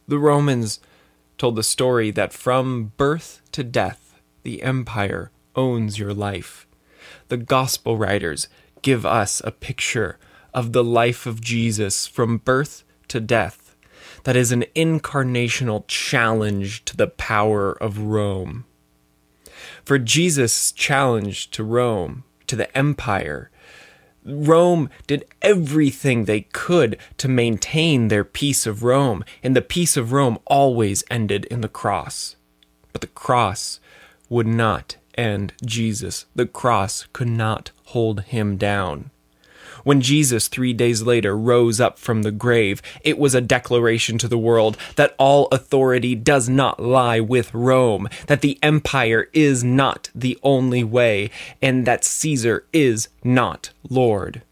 The 0.08 0.20
Romans 0.20 0.80
told 1.38 1.56
the 1.56 1.64
story 1.64 2.12
that 2.12 2.34
from 2.34 2.92
birth 2.98 3.42
to 3.54 3.64
death, 3.64 4.20
the 4.44 4.64
empire 4.64 5.32
owns 5.56 6.00
your 6.00 6.14
life. 6.14 6.68
The 7.28 7.38
gospel 7.38 7.98
writers 7.98 8.48
give 8.82 9.06
us 9.06 9.42
a 9.46 9.52
picture 9.52 10.18
of 10.54 10.74
the 10.74 10.84
life 10.84 11.26
of 11.26 11.42
Jesus 11.42 12.08
from 12.08 12.38
birth 12.38 12.84
to 13.08 13.20
death 13.20 13.70
that 14.24 14.36
is 14.36 14.52
an 14.52 14.66
incarnational 14.76 15.86
challenge 15.88 16.84
to 16.86 16.96
the 16.96 17.08
power 17.08 17.72
of 17.72 18.00
Rome. 18.00 18.66
For 19.84 19.98
Jesus' 19.98 20.72
challenge 20.72 21.52
to 21.52 21.64
Rome, 21.64 22.24
to 22.48 22.56
the 22.56 22.76
empire, 22.78 23.50
Rome 24.26 24.90
did 25.08 25.26
everything 25.42 26.26
they 26.26 26.42
could 26.42 26.98
to 27.18 27.28
maintain 27.28 28.08
their 28.08 28.24
peace 28.24 28.68
of 28.68 28.84
Rome, 28.84 29.24
and 29.42 29.56
the 29.56 29.62
peace 29.62 29.98
of 29.98 30.12
Rome 30.12 30.38
always 30.46 31.04
ended 31.10 31.46
in 31.46 31.62
the 31.62 31.70
cross. 31.70 32.36
But 32.92 33.02
the 33.02 33.08
cross 33.08 33.80
would 34.28 34.48
not 34.48 34.98
end 35.18 35.54
Jesus. 35.66 36.26
The 36.36 36.46
cross 36.46 37.08
could 37.14 37.28
not 37.28 37.72
hold 37.86 38.22
him 38.24 38.58
down. 38.58 39.12
When 39.90 40.02
Jesus, 40.02 40.48
three 40.48 40.74
days 40.74 41.02
later, 41.02 41.36
rose 41.36 41.82
up 41.82 41.98
from 41.98 42.22
the 42.22 42.32
grave, 42.32 42.80
it 43.04 43.18
was 43.18 43.34
a 43.34 43.42
declaration 43.42 44.20
to 44.20 44.28
the 44.28 44.38
world 44.38 44.78
that 44.98 45.16
all 45.18 45.48
authority 45.48 46.14
does 46.14 46.48
not 46.48 46.80
lie 46.80 47.20
with 47.20 47.52
Rome, 47.56 48.08
that 48.28 48.42
the 48.42 48.60
empire 48.62 49.30
is 49.34 49.64
not 49.64 50.12
the 50.14 50.38
only 50.44 50.84
way, 50.84 51.32
and 51.60 51.88
that 51.88 52.06
Caesar 52.06 52.68
is 52.72 53.10
not 53.24 53.72
Lord. 53.90 54.44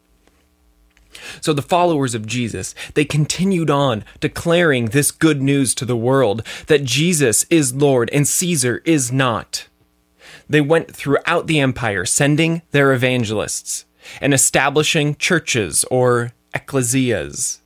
So 1.39 1.53
the 1.53 1.62
followers 1.62 2.15
of 2.15 2.25
Jesus, 2.25 2.74
they 2.96 3.06
continued 3.06 3.70
on 3.70 4.06
declaring 4.20 4.86
this 4.86 5.12
good 5.12 5.39
news 5.39 5.75
to 5.75 5.86
the 5.86 5.96
world 5.96 6.41
that 6.65 6.84
Jesus 6.84 7.46
is 7.51 7.75
Lord 7.75 8.10
and 8.12 8.27
Caesar 8.27 8.82
is 8.86 9.12
not. 9.12 9.67
They 10.50 10.62
went 10.62 10.96
throughout 10.96 11.46
the 11.46 11.60
empire 11.60 12.06
sending 12.06 12.63
their 12.72 12.91
evangelists 12.91 13.86
and 14.22 14.34
establishing 14.34 15.16
churches 15.16 15.86
or 15.92 16.34
ecclesias. 16.54 17.60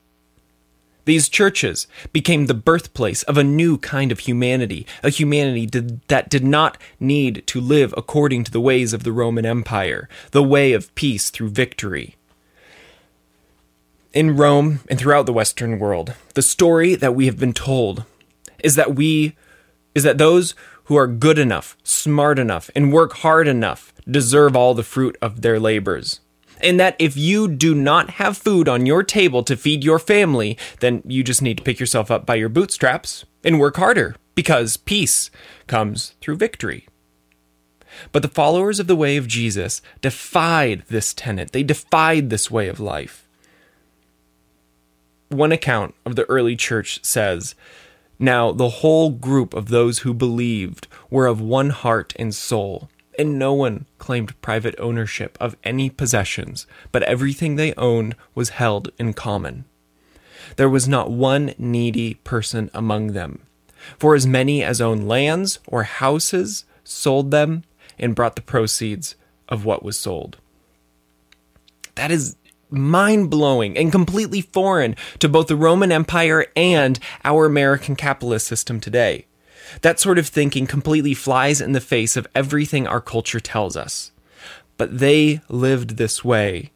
These 1.06 1.30
churches 1.30 1.88
became 2.14 2.46
the 2.46 2.54
birthplace 2.54 3.24
of 3.24 3.38
a 3.38 3.44
new 3.44 3.78
kind 3.78 4.12
of 4.12 4.20
humanity, 4.20 4.86
a 5.04 5.10
humanity 5.10 5.66
did, 5.66 6.08
that 6.10 6.30
did 6.30 6.44
not 6.44 6.78
need 7.00 7.46
to 7.48 7.60
live 7.60 7.94
according 7.98 8.44
to 8.44 8.52
the 8.52 8.62
ways 8.62 8.94
of 8.94 9.04
the 9.04 9.12
Roman 9.12 9.46
Empire, 9.46 10.08
the 10.32 10.44
way 10.44 10.74
of 10.74 10.94
peace 10.94 11.30
through 11.30 11.50
victory. 11.50 12.16
In 14.14 14.36
Rome 14.38 14.82
and 14.90 15.00
throughout 15.00 15.26
the 15.26 15.34
Western 15.34 15.80
world, 15.80 16.14
the 16.36 16.42
story 16.42 16.96
that 16.96 17.16
we 17.16 17.26
have 17.26 17.40
been 17.40 17.54
told 17.54 18.06
is 18.64 18.76
that 18.76 18.96
we 18.96 19.36
is 19.96 20.04
that 20.04 20.18
those 20.18 20.54
who 20.86 20.96
are 20.96 21.08
good 21.08 21.40
enough, 21.40 21.76
smart 21.84 22.38
enough, 22.38 22.70
and 22.76 22.94
work 22.94 23.14
hard 23.18 23.48
enough 23.48 23.94
deserve 24.10 24.56
all 24.56 24.74
the 24.74 24.84
fruit 24.84 25.18
of 25.22 25.42
their 25.42 25.60
labors 25.60 26.20
and 26.64 26.80
that 26.80 26.96
if 27.00 27.16
you 27.18 27.48
do 27.48 27.74
not 27.76 28.12
have 28.12 28.38
food 28.38 28.68
on 28.68 28.86
your 28.86 29.04
table 29.04 29.44
to 29.44 29.58
feed 29.58 29.84
your 29.84 30.00
family, 30.00 30.58
then 30.80 31.02
you 31.06 31.24
just 31.24 31.42
need 31.42 31.58
to 31.58 31.64
pick 31.64 31.80
yourself 31.80 32.12
up 32.12 32.26
by 32.26 32.36
your 32.36 32.50
bootstraps 32.50 33.26
and 33.44 33.60
work 33.60 33.78
harder 33.78 34.16
because 34.36 34.78
peace 34.78 35.30
comes 35.68 36.16
through 36.22 36.36
victory. 36.36 36.88
But 38.12 38.22
the 38.22 38.30
followers 38.30 38.80
of 38.80 38.88
the 38.88 38.96
way 38.96 39.18
of 39.18 39.28
Jesus 39.28 39.82
defied 40.02 40.84
this 40.90 41.14
tenet, 41.14 41.52
they 41.52 41.64
defied 41.64 42.30
this 42.30 42.50
way 42.50 42.68
of 42.68 42.80
life. 42.80 43.28
One 45.30 45.52
account 45.52 45.96
of 46.06 46.16
the 46.16 46.30
early 46.30 46.56
church 46.56 47.04
says, 47.04 47.56
Now 48.18 48.52
the 48.52 48.70
whole 48.70 49.12
group 49.12 49.54
of 49.54 49.70
those 49.70 50.00
who 50.00 50.14
believed 50.14 50.88
were 51.10 51.28
of 51.28 51.42
one 51.42 51.70
heart 51.70 52.14
and 52.18 52.34
soul 52.34 52.90
and 53.18 53.38
no 53.38 53.54
one 53.54 53.86
claimed 54.12 54.42
private 54.42 54.76
ownership 54.78 55.38
of 55.40 55.56
any 55.64 55.90
possessions, 55.90 56.68
but 56.92 57.02
everything 57.04 57.56
they 57.56 57.74
owned 57.76 58.14
was 58.36 58.50
held 58.50 58.92
in 59.00 59.14
common. 59.14 59.64
There 60.58 60.68
was 60.68 60.86
not 60.86 61.10
one 61.10 61.54
needy 61.58 62.16
person 62.16 62.70
among 62.74 63.14
them, 63.14 63.44
for 63.98 64.14
as 64.14 64.28
many 64.28 64.66
as 64.66 64.82
owned 64.82 65.08
lands 65.08 65.60
or 65.66 65.84
houses 65.84 66.66
sold 66.84 67.32
them 67.32 67.64
and 67.98 68.14
brought 68.14 68.36
the 68.36 68.42
proceeds 68.42 69.16
of 69.48 69.64
what 69.64 69.82
was 69.82 69.96
sold. 69.96 70.36
That 71.96 72.12
is 72.12 72.36
mind 72.70 73.30
blowing 73.30 73.78
and 73.78 73.94
completely 73.94 74.42
foreign 74.42 74.98
to 75.20 75.30
both 75.30 75.48
the 75.48 75.56
Roman 75.56 75.94
Empire 75.94 76.48
and 76.58 77.00
our 77.24 77.46
American 77.46 77.96
capitalist 77.96 78.46
system 78.46 78.82
today. 78.82 79.26
That 79.82 80.00
sort 80.00 80.20
of 80.20 80.28
thinking 80.28 80.68
completely 80.68 81.14
flies 81.14 81.62
in 81.62 81.72
the 81.72 81.82
face 81.82 82.18
of 82.18 82.28
everything 82.36 82.86
our 82.86 83.02
culture 83.02 83.40
tells 83.40 83.78
us. 83.78 84.12
But 84.78 85.00
they 85.00 85.42
lived 85.48 85.98
this 85.98 86.24
way 86.24 86.72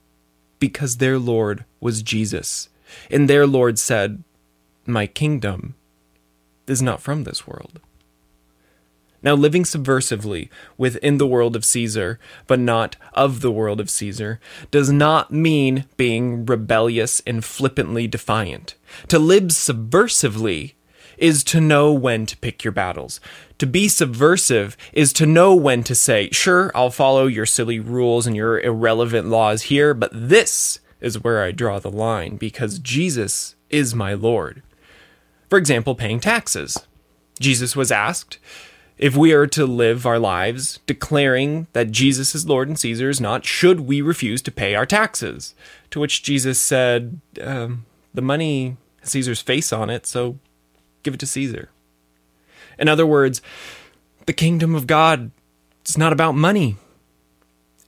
because 0.60 0.98
their 0.98 1.20
Lord 1.20 1.66
was 1.80 2.02
Jesus. 2.02 2.70
And 3.12 3.30
their 3.30 3.46
Lord 3.46 3.78
said, 3.78 4.24
My 4.86 5.08
kingdom 5.08 5.76
is 6.68 6.82
not 6.82 7.02
from 7.02 7.24
this 7.24 7.48
world. 7.48 7.80
Now, 9.26 9.34
living 9.34 9.64
subversively 9.64 10.50
within 10.78 11.18
the 11.18 11.26
world 11.26 11.56
of 11.56 11.66
Caesar, 11.66 12.20
but 12.46 12.60
not 12.60 12.96
of 13.14 13.42
the 13.42 13.52
world 13.52 13.80
of 13.80 13.90
Caesar, 13.90 14.40
does 14.70 14.92
not 14.92 15.32
mean 15.32 15.86
being 15.98 16.46
rebellious 16.46 17.24
and 17.26 17.44
flippantly 17.44 18.06
defiant. 18.06 18.76
To 19.08 19.18
live 19.18 19.46
subversively 19.46 20.74
is 21.17 21.43
to 21.45 21.62
know 21.62 21.91
when 21.91 22.25
to 22.25 22.38
pick 22.38 22.63
your 22.63 22.71
battles. 22.71 23.19
To 23.60 23.65
be 23.65 23.88
subversive 23.88 24.75
is 24.93 25.13
to 25.13 25.25
know 25.25 25.56
when 25.56 25.84
to 25.84 25.95
say, 25.95 26.30
sure, 26.32 26.71
I'll 26.75 26.91
follow 26.91 27.28
your 27.28 27.45
silly 27.45 27.80
rules 27.80 28.28
and 28.28 28.36
your 28.36 28.60
irrelevant 28.60 29.28
laws 29.28 29.63
here, 29.63 29.93
but 29.93 30.12
this 30.13 30.80
is 30.99 31.23
where 31.23 31.43
I 31.43 31.51
draw 31.51 31.80
the 31.80 31.91
line 31.91 32.36
because 32.38 32.80
Jesus 32.80 33.56
is 33.69 33.95
my 33.95 34.13
Lord. 34.13 34.62
For 35.49 35.58
example, 35.58 35.95
paying 35.95 36.19
taxes. 36.19 36.78
Jesus 37.39 37.75
was 37.75 37.91
asked 37.91 38.39
if 38.97 39.15
we 39.15 39.34
are 39.34 39.47
to 39.47 39.65
live 39.65 40.06
our 40.06 40.19
lives 40.19 40.80
declaring 40.86 41.67
that 41.73 41.91
Jesus 41.91 42.34
is 42.34 42.47
Lord 42.47 42.67
and 42.67 42.80
Caesar 42.80 43.10
is 43.10 43.19
not, 43.19 43.45
should 43.45 43.82
we 43.82 44.01
refuse 44.01 44.41
to 44.43 44.51
pay 44.51 44.73
our 44.73 44.86
taxes? 44.86 45.54
To 45.91 45.99
which 45.99 46.23
Jesus 46.23 46.60
said, 46.60 47.19
um, 47.41 47.86
The 48.13 48.21
money 48.21 48.78
has 49.01 49.12
Caesar's 49.12 49.41
face 49.41 49.73
on 49.73 49.89
it, 49.89 50.06
so 50.06 50.39
give 51.06 51.13
it 51.13 51.20
to 51.22 51.28
Caesar. 51.28 51.70
In 52.78 52.89
other 52.89 53.06
words, 53.06 53.41
the 54.26 54.34
kingdom 54.34 54.76
of 54.76 54.88
God 54.88 55.32
is 55.86 55.98
not 55.98 56.12
about 56.12 56.34
money. 56.34 56.76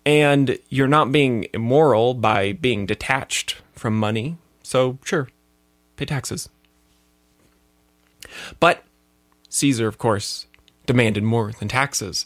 And 0.06 0.58
you're 0.69 0.88
not 0.88 1.12
being 1.12 1.47
immoral 1.53 2.13
by 2.13 2.53
being 2.53 2.86
detached 2.86 3.58
from 3.73 3.99
money. 3.99 4.38
So, 4.63 4.99
sure, 5.03 5.27
pay 5.97 6.06
taxes. 6.06 6.47
But 8.62 8.84
Caesar, 9.49 9.88
of 9.88 9.97
course, 9.97 10.47
demanded 10.86 11.23
more 11.23 11.51
than 11.51 11.67
taxes. 11.67 12.25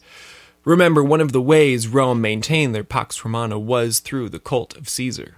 Remember, 0.63 1.03
one 1.03 1.21
of 1.21 1.31
the 1.31 1.41
ways 1.41 1.87
Rome 1.87 2.21
maintained 2.21 2.75
their 2.75 2.83
Pax 2.83 3.25
Romana 3.25 3.57
was 3.57 3.99
through 3.99 4.29
the 4.29 4.39
cult 4.39 4.77
of 4.77 4.87
Caesar. 4.87 5.37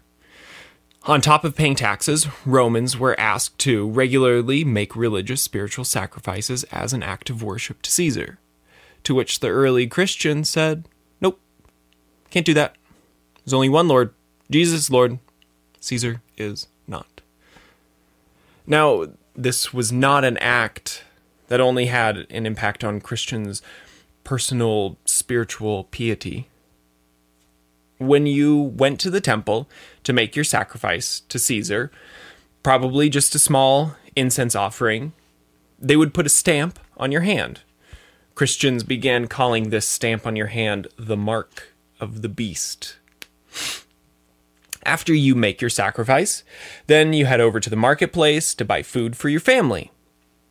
On 1.06 1.20
top 1.20 1.44
of 1.44 1.54
paying 1.54 1.76
taxes, 1.76 2.28
Romans 2.46 2.98
were 2.98 3.20
asked 3.20 3.58
to 3.60 3.89
regularly 3.89 4.63
make 4.63 4.96
religious 4.96 5.42
spiritual 5.42 5.84
sacrifices 5.84 6.63
as 6.66 6.94
an 6.94 7.04
act 7.04 7.30
of 7.30 7.44
worship 7.44 7.82
to 7.82 7.92
Caesar. 7.92 8.39
To 9.04 9.13
which 9.13 9.42
the 9.42 9.50
early 9.50 9.86
Christians 9.86 10.50
said, 10.50 10.88
Nope, 11.20 11.42
can't 12.30 12.46
do 12.46 12.54
that. 12.54 12.78
There's 13.44 13.54
only 13.54 13.68
one 13.68 13.89
Lord, 13.89 14.13
Jesus 14.50 14.89
Lord, 14.89 15.20
Caesar 15.82 16.22
is 16.38 16.68
not. 16.88 17.20
Now, 18.66 19.08
this 19.36 19.74
was 19.74 19.92
not 19.92 20.24
an 20.24 20.38
act 20.38 21.04
that 21.50 21.60
only 21.60 21.88
had 21.88 22.26
an 22.30 22.46
impact 22.46 22.82
on 22.82 23.02
Christians' 23.02 23.62
personal 24.24 24.98
spiritual 25.04 25.84
piety 25.86 26.48
when 27.98 28.26
you 28.26 28.58
went 28.60 29.00
to 29.02 29.10
the 29.10 29.22
temple 29.22 29.70
to 30.04 30.14
make 30.14 30.36
your 30.36 30.46
sacrifice 30.46 31.22
to 31.30 31.40
Caesar, 31.40 31.92
probably 32.62 33.10
just 33.10 33.36
a 33.36 33.40
small 33.40 33.96
incense 34.16 34.56
offering, 34.56 35.14
they 35.80 35.96
would 35.96 36.14
put 36.14 36.26
a 36.26 36.30
stamp 36.30 36.80
on 36.98 37.12
your 37.12 37.22
hand. 37.22 37.62
Christians 38.36 38.84
began 38.84 39.28
calling 39.28 39.70
this 39.70 39.88
stamp 39.88 40.26
on 40.26 40.36
your 40.36 40.48
hand 40.48 40.88
the 40.98 41.18
mark 41.18 41.74
of 42.00 42.22
the 42.22 42.30
beast. 42.30 42.98
After 44.86 45.14
you 45.14 45.36
make 45.36 45.62
your 45.62 45.70
sacrifice, 45.70 46.44
then 46.88 47.14
you 47.14 47.26
head 47.26 47.40
over 47.40 47.60
to 47.60 47.70
the 47.70 47.76
marketplace 47.76 48.54
to 48.56 48.66
buy 48.66 48.82
food 48.82 49.16
for 49.16 49.30
your 49.30 49.40
family. 49.40 49.92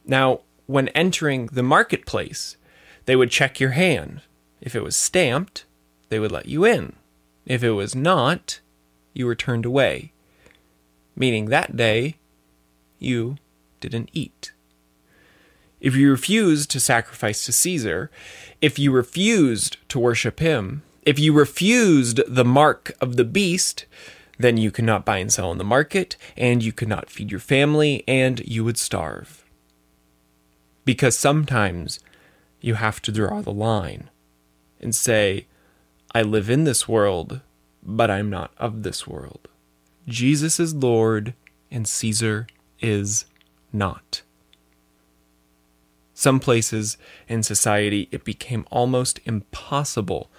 Now, 0.07 0.41
when 0.67 0.89
entering 0.89 1.47
the 1.47 1.63
marketplace, 1.63 2.57
they 3.05 3.17
would 3.17 3.31
check 3.31 3.61
your 3.61 3.71
hand. 3.71 4.23
If 4.61 4.75
it 4.75 4.83
was 4.83 4.97
stamped, 4.97 5.65
they 6.09 6.19
would 6.19 6.33
let 6.33 6.47
you 6.47 6.65
in. 6.65 6.95
If 7.47 7.63
it 7.63 7.73
was 7.73 7.95
not, 7.95 8.61
you 9.13 9.27
were 9.27 9.35
turned 9.35 9.67
away. 9.67 10.13
Meaning 11.17 11.47
that 11.47 11.77
day, 11.77 12.17
you 12.99 13.37
didn't 13.81 14.11
eat. 14.13 14.53
If 15.81 15.97
you 15.97 16.11
refused 16.11 16.71
to 16.71 16.81
sacrifice 16.81 17.45
to 17.45 17.53
Caesar, 17.53 18.11
if 18.61 18.79
you 18.79 18.93
refused 18.93 19.77
to 19.89 19.99
worship 19.99 20.39
him, 20.39 20.83
if 21.03 21.19
you 21.19 21.33
refused 21.33 22.21
the 22.29 22.45
mark 22.45 22.93
of 23.01 23.17
the 23.17 23.25
beast, 23.25 23.87
then 24.39 24.57
you 24.57 24.71
could 24.71 24.85
not 24.85 25.05
buy 25.05 25.19
and 25.19 25.33
sell 25.33 25.51
in 25.51 25.59
the 25.59 25.65
market, 25.65 26.17
and 26.37 26.63
you 26.63 26.73
could 26.73 26.89
not 26.89 27.11
feed 27.11 27.31
your 27.33 27.41
family, 27.41 28.05
and 28.07 28.41
you 28.47 28.63
would 28.63 28.79
starve. 28.79 29.45
Because 30.85 31.19
sometimes 31.19 31.99
you 32.61 32.75
have 32.75 33.03
to 33.03 33.13
draw 33.13 33.41
the 33.41 33.53
line 33.53 34.09
and 34.81 34.95
say, 34.95 35.47
I 36.15 36.23
live 36.23 36.51
in 36.51 36.65
this 36.65 36.87
world, 36.87 37.41
but 37.83 38.11
I'm 38.11 38.29
not 38.29 38.53
of 38.59 38.83
this 38.83 39.07
world. 39.07 39.49
Jesus 40.07 40.61
is 40.61 40.75
Lord, 40.75 41.33
and 41.71 41.89
Caesar 41.89 42.47
is 42.81 43.25
not. 43.73 44.23
Some 46.13 46.39
places 46.39 46.99
in 47.29 47.43
society 47.43 48.09
it 48.11 48.25
became 48.25 48.67
almost 48.71 49.21
impossible 49.25 50.31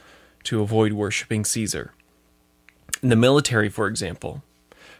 to 0.44 0.62
avoid 0.62 0.94
worshiping 0.94 1.44
Caesar. 1.44 1.94
In 3.02 3.10
the 3.10 3.16
military, 3.16 3.70
for 3.70 3.88
example, 3.88 4.44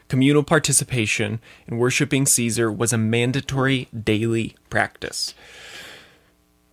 communal 0.08 0.42
participation 0.42 1.40
in 1.68 1.78
worshiping 1.78 2.26
Caesar 2.26 2.70
was 2.72 2.92
a 2.92 2.98
mandatory 2.98 3.88
daily 3.98 4.56
practice. 4.70 5.34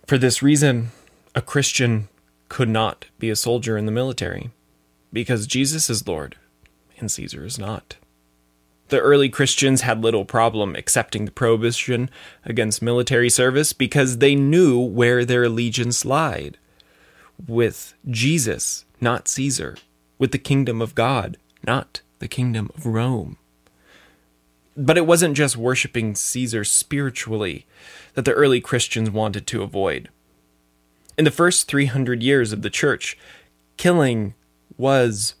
For 0.06 0.18
this 0.18 0.42
reason, 0.42 0.90
a 1.34 1.40
Christian 1.40 2.08
could 2.52 2.68
not 2.68 3.06
be 3.18 3.30
a 3.30 3.34
soldier 3.34 3.78
in 3.78 3.86
the 3.86 3.90
military, 3.90 4.50
because 5.10 5.46
Jesus 5.46 5.88
is 5.88 6.06
Lord 6.06 6.36
and 6.98 7.10
Caesar 7.10 7.46
is 7.46 7.58
not. 7.58 7.96
The 8.88 9.00
early 9.00 9.30
Christians 9.30 9.80
had 9.80 10.04
little 10.04 10.26
problem 10.26 10.76
accepting 10.76 11.24
the 11.24 11.30
prohibition 11.30 12.10
against 12.44 12.82
military 12.82 13.30
service 13.30 13.72
because 13.72 14.18
they 14.18 14.34
knew 14.34 14.78
where 14.78 15.24
their 15.24 15.44
allegiance 15.44 16.04
lied 16.04 16.58
with 17.48 17.94
Jesus, 18.10 18.84
not 19.00 19.28
Caesar, 19.28 19.78
with 20.18 20.32
the 20.32 20.38
kingdom 20.38 20.82
of 20.82 20.94
God, 20.94 21.38
not 21.66 22.02
the 22.18 22.28
kingdom 22.28 22.70
of 22.76 22.84
Rome. 22.84 23.38
But 24.76 24.98
it 24.98 25.06
wasn't 25.06 25.38
just 25.38 25.56
worshiping 25.56 26.14
Caesar 26.14 26.64
spiritually 26.64 27.64
that 28.12 28.26
the 28.26 28.34
early 28.34 28.60
Christians 28.60 29.10
wanted 29.10 29.46
to 29.46 29.62
avoid. 29.62 30.10
In 31.22 31.24
the 31.24 31.30
first 31.30 31.68
300 31.68 32.20
years 32.20 32.52
of 32.52 32.62
the 32.62 32.68
church, 32.68 33.16
killing 33.76 34.34
was 34.76 35.36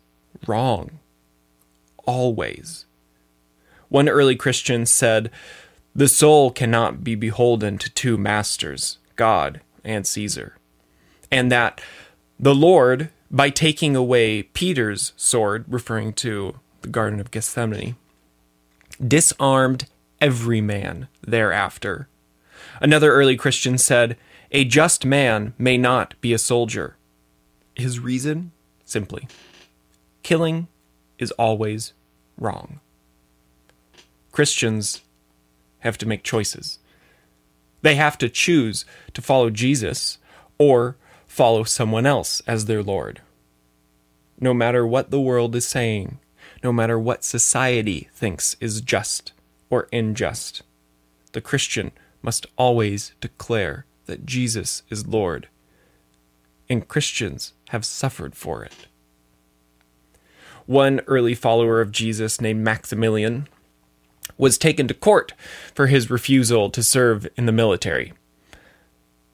wrong. 0.46 1.00
Always. 2.06 2.86
One 3.88 4.08
early 4.08 4.36
Christian 4.36 4.86
said, 4.86 5.28
The 5.92 6.06
soul 6.06 6.52
cannot 6.52 7.02
be 7.02 7.16
beholden 7.16 7.78
to 7.78 7.90
two 7.90 8.16
masters, 8.16 8.98
God 9.16 9.60
and 9.82 10.06
Caesar. 10.06 10.56
And 11.32 11.50
that 11.50 11.80
the 12.38 12.54
Lord, 12.54 13.10
by 13.28 13.50
taking 13.50 13.96
away 13.96 14.44
Peter's 14.44 15.12
sword, 15.16 15.64
referring 15.66 16.12
to 16.12 16.60
the 16.82 16.90
Garden 16.90 17.18
of 17.18 17.32
Gethsemane, 17.32 17.96
disarmed 19.04 19.86
every 20.20 20.60
man 20.60 21.08
thereafter. 21.26 22.06
Another 22.80 23.12
early 23.12 23.36
Christian 23.36 23.78
said, 23.78 24.16
A 24.54 24.66
just 24.66 25.06
man 25.06 25.54
may 25.56 25.78
not 25.78 26.14
be 26.20 26.34
a 26.34 26.38
soldier. 26.38 26.96
His 27.74 27.98
reason? 27.98 28.52
Simply, 28.84 29.26
killing 30.22 30.68
is 31.18 31.30
always 31.32 31.94
wrong. 32.36 32.80
Christians 34.30 35.00
have 35.78 35.96
to 35.96 36.06
make 36.06 36.22
choices. 36.22 36.78
They 37.80 37.94
have 37.94 38.18
to 38.18 38.28
choose 38.28 38.84
to 39.14 39.22
follow 39.22 39.48
Jesus 39.48 40.18
or 40.58 40.96
follow 41.26 41.64
someone 41.64 42.04
else 42.04 42.42
as 42.46 42.66
their 42.66 42.82
Lord. 42.82 43.22
No 44.38 44.52
matter 44.52 44.86
what 44.86 45.10
the 45.10 45.20
world 45.20 45.56
is 45.56 45.66
saying, 45.66 46.18
no 46.62 46.74
matter 46.74 46.98
what 46.98 47.24
society 47.24 48.10
thinks 48.12 48.56
is 48.60 48.82
just 48.82 49.32
or 49.70 49.88
unjust, 49.94 50.62
the 51.32 51.40
Christian 51.40 51.92
must 52.20 52.44
always 52.58 53.14
declare 53.22 53.86
that 54.06 54.26
Jesus 54.26 54.82
is 54.90 55.06
Lord. 55.06 55.48
And 56.68 56.88
Christians 56.88 57.52
have 57.68 57.84
suffered 57.84 58.34
for 58.34 58.64
it. 58.64 58.86
One 60.66 61.00
early 61.06 61.34
follower 61.34 61.80
of 61.80 61.92
Jesus 61.92 62.40
named 62.40 62.62
Maximilian 62.62 63.48
was 64.38 64.56
taken 64.58 64.88
to 64.88 64.94
court 64.94 65.32
for 65.74 65.88
his 65.88 66.10
refusal 66.10 66.70
to 66.70 66.82
serve 66.82 67.26
in 67.36 67.46
the 67.46 67.52
military. 67.52 68.12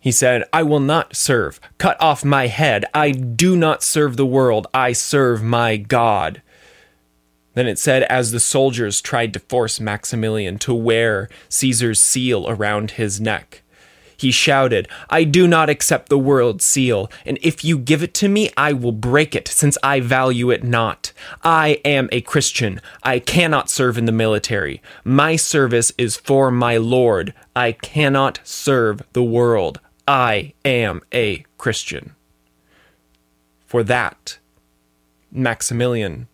He 0.00 0.12
said, 0.12 0.44
I 0.52 0.62
will 0.62 0.81
not 0.81 1.16
serve. 1.16 1.61
Cut 1.76 2.00
off 2.00 2.24
my 2.24 2.46
head. 2.46 2.85
I 2.94 3.11
do 3.11 3.57
not 3.57 3.83
serve 3.83 4.16
the 4.16 4.26
world. 4.26 4.66
I 4.72 4.92
serve 4.92 5.42
my 5.42 5.76
God. 5.76 6.40
Then 7.54 7.66
it 7.66 7.78
said, 7.78 8.04
as 8.04 8.31
the 8.31 8.40
soldiers 8.40 9.00
tried 9.00 9.33
to 9.33 9.40
force 9.40 9.81
Maximilian 9.81 10.59
to 10.61 10.72
wear 10.72 11.28
Caesar's 11.48 12.00
seal 12.00 12.48
around 12.48 12.92
his 12.92 13.20
neck, 13.20 13.62
he 14.18 14.33
shouted, 14.33 14.88
I 15.09 15.22
do 15.22 15.46
not 15.46 15.70
accept 15.70 16.09
the 16.09 16.18
world's 16.18 16.64
seal, 16.64 17.09
and 17.24 17.38
if 17.40 17.64
you 17.64 17.78
give 17.78 18.02
it 18.02 18.12
to 18.14 18.28
me, 18.28 18.50
I 18.57 18.72
will 18.72 18.92
break 18.92 19.37
it, 19.37 19.46
since 19.46 19.78
I 19.81 20.00
value 20.00 20.50
it 20.50 20.64
not. 20.64 21.12
I 21.44 21.81
am 21.85 22.09
a 22.11 22.20
Christian. 22.22 22.81
I 23.04 23.20
cannot 23.20 23.70
serve 23.70 23.96
in 23.96 24.07
the 24.07 24.12
military. 24.12 24.83
My 25.04 25.37
service 25.37 25.92
is 25.96 26.16
for 26.16 26.50
my 26.50 26.76
Lord. 26.76 27.33
I 27.54 27.72
cannot 27.72 28.40
serve 28.42 29.02
the 29.12 29.22
world. 29.22 29.78
I 30.09 30.52
am 30.64 31.00
a 31.14 31.44
Christian. 31.57 32.16
For 33.66 33.85
that, 33.85 34.38
Maximilian 35.31 36.26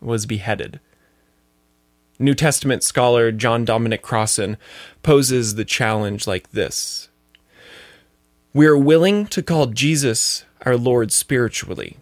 was 0.00 0.24
beheaded. 0.24 0.80
New 2.18 2.34
Testament 2.34 2.82
scholar 2.82 3.30
John 3.30 3.66
Dominic 3.66 4.00
Crossan 4.00 4.56
poses 5.02 5.56
the 5.56 5.66
challenge 5.66 6.26
like 6.26 6.52
this 6.52 7.10
we 8.56 8.66
are 8.66 8.78
willing 8.78 9.26
to 9.26 9.42
call 9.42 9.66
Jesus 9.66 10.46
our 10.62 10.78
Lord 10.78 11.12
spiritually, 11.12 11.98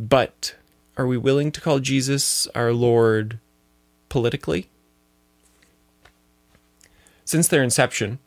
but 0.00 0.54
are 0.96 1.06
we 1.06 1.18
willing 1.18 1.52
to 1.52 1.60
call 1.60 1.78
Jesus 1.78 2.46
our 2.54 2.72
Lord 2.72 3.38
politically? 4.08 4.70
Since 7.26 7.48
their 7.48 7.62
inception, 7.62 8.18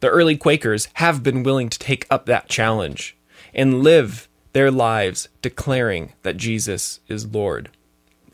the 0.00 0.10
early 0.10 0.36
Quakers 0.36 0.88
have 0.96 1.22
been 1.22 1.42
willing 1.42 1.70
to 1.70 1.78
take 1.78 2.06
up 2.10 2.26
that 2.26 2.50
challenge 2.50 3.16
and 3.54 3.82
live 3.82 4.28
their 4.52 4.70
lives 4.70 5.30
declaring 5.40 6.12
that 6.22 6.36
Jesus 6.36 7.00
is 7.08 7.32
Lord. 7.32 7.70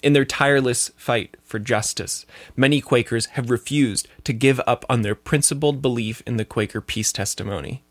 In 0.02 0.12
their 0.12 0.24
tireless 0.24 0.90
fight 0.96 1.36
for 1.44 1.60
justice, 1.60 2.26
many 2.56 2.80
Quakers 2.80 3.26
have 3.26 3.48
refused 3.48 4.08
to 4.24 4.32
give 4.32 4.60
up 4.66 4.84
on 4.90 5.02
their 5.02 5.14
principled 5.14 5.80
belief 5.80 6.20
in 6.26 6.36
the 6.36 6.44
Quaker 6.44 6.80
peace 6.80 7.12
testimony. 7.12 7.84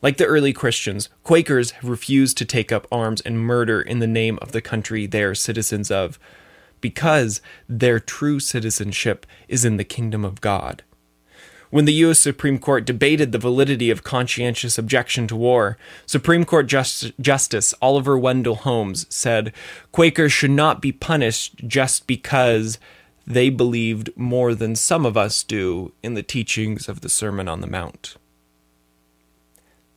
Like 0.00 0.16
the 0.16 0.26
early 0.26 0.52
Christians, 0.52 1.08
Quakers 1.24 1.72
have 1.72 1.88
refused 1.88 2.38
to 2.38 2.44
take 2.44 2.70
up 2.70 2.86
arms 2.92 3.20
and 3.22 3.40
murder 3.40 3.82
in 3.82 3.98
the 3.98 4.06
name 4.06 4.38
of 4.40 4.52
the 4.52 4.60
country 4.60 5.06
they 5.06 5.22
are 5.24 5.34
citizens 5.34 5.90
of, 5.90 6.20
because 6.80 7.40
their 7.68 7.98
true 7.98 8.38
citizenship 8.38 9.26
is 9.48 9.64
in 9.64 9.76
the 9.76 9.84
kingdom 9.84 10.24
of 10.24 10.40
God. 10.40 10.84
When 11.70 11.84
the 11.84 11.92
U.S. 11.94 12.20
Supreme 12.20 12.58
Court 12.58 12.86
debated 12.86 13.32
the 13.32 13.38
validity 13.38 13.90
of 13.90 14.04
conscientious 14.04 14.78
objection 14.78 15.26
to 15.26 15.36
war, 15.36 15.76
Supreme 16.06 16.44
Court 16.44 16.66
Just- 16.66 17.12
Justice 17.20 17.74
Oliver 17.82 18.16
Wendell 18.16 18.54
Holmes 18.54 19.04
said 19.10 19.52
Quakers 19.92 20.32
should 20.32 20.52
not 20.52 20.80
be 20.80 20.92
punished 20.92 21.56
just 21.66 22.06
because 22.06 22.78
they 23.26 23.50
believed 23.50 24.10
more 24.16 24.54
than 24.54 24.76
some 24.76 25.04
of 25.04 25.16
us 25.16 25.42
do 25.42 25.92
in 26.02 26.14
the 26.14 26.22
teachings 26.22 26.88
of 26.88 27.02
the 27.02 27.10
Sermon 27.10 27.48
on 27.48 27.60
the 27.60 27.66
Mount 27.66 28.16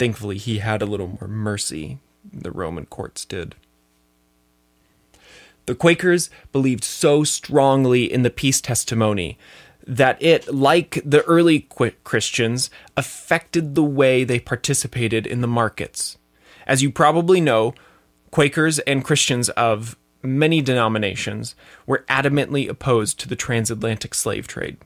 thankfully 0.01 0.39
he 0.39 0.57
had 0.57 0.81
a 0.81 0.87
little 0.87 1.19
more 1.19 1.27
mercy 1.27 1.99
the 2.33 2.49
Roman 2.49 2.87
courts 2.87 3.23
did. 3.23 3.53
The 5.67 5.75
Quakers 5.75 6.31
believed 6.51 6.83
so 6.83 7.23
strongly 7.23 8.11
in 8.11 8.23
the 8.23 8.31
peace 8.31 8.61
testimony 8.61 9.37
that 9.85 10.17
it, 10.19 10.51
like 10.51 11.03
the 11.05 11.21
early 11.25 11.67
Christians, 12.03 12.71
affected 12.97 13.75
the 13.75 13.83
way 13.83 14.23
they 14.23 14.39
participated 14.39 15.27
in 15.27 15.41
the 15.41 15.47
markets. 15.47 16.17
As 16.65 16.81
you 16.81 16.89
probably 16.89 17.39
know, 17.39 17.75
Quakers 18.31 18.79
and 18.79 19.05
Christians 19.05 19.49
of 19.49 19.95
many 20.23 20.63
denominations 20.63 21.53
were 21.85 22.05
adamantly 22.09 22.67
opposed 22.67 23.19
to 23.19 23.29
the 23.29 23.35
transatlantic 23.35 24.15
slave 24.15 24.47
trade. 24.47 24.77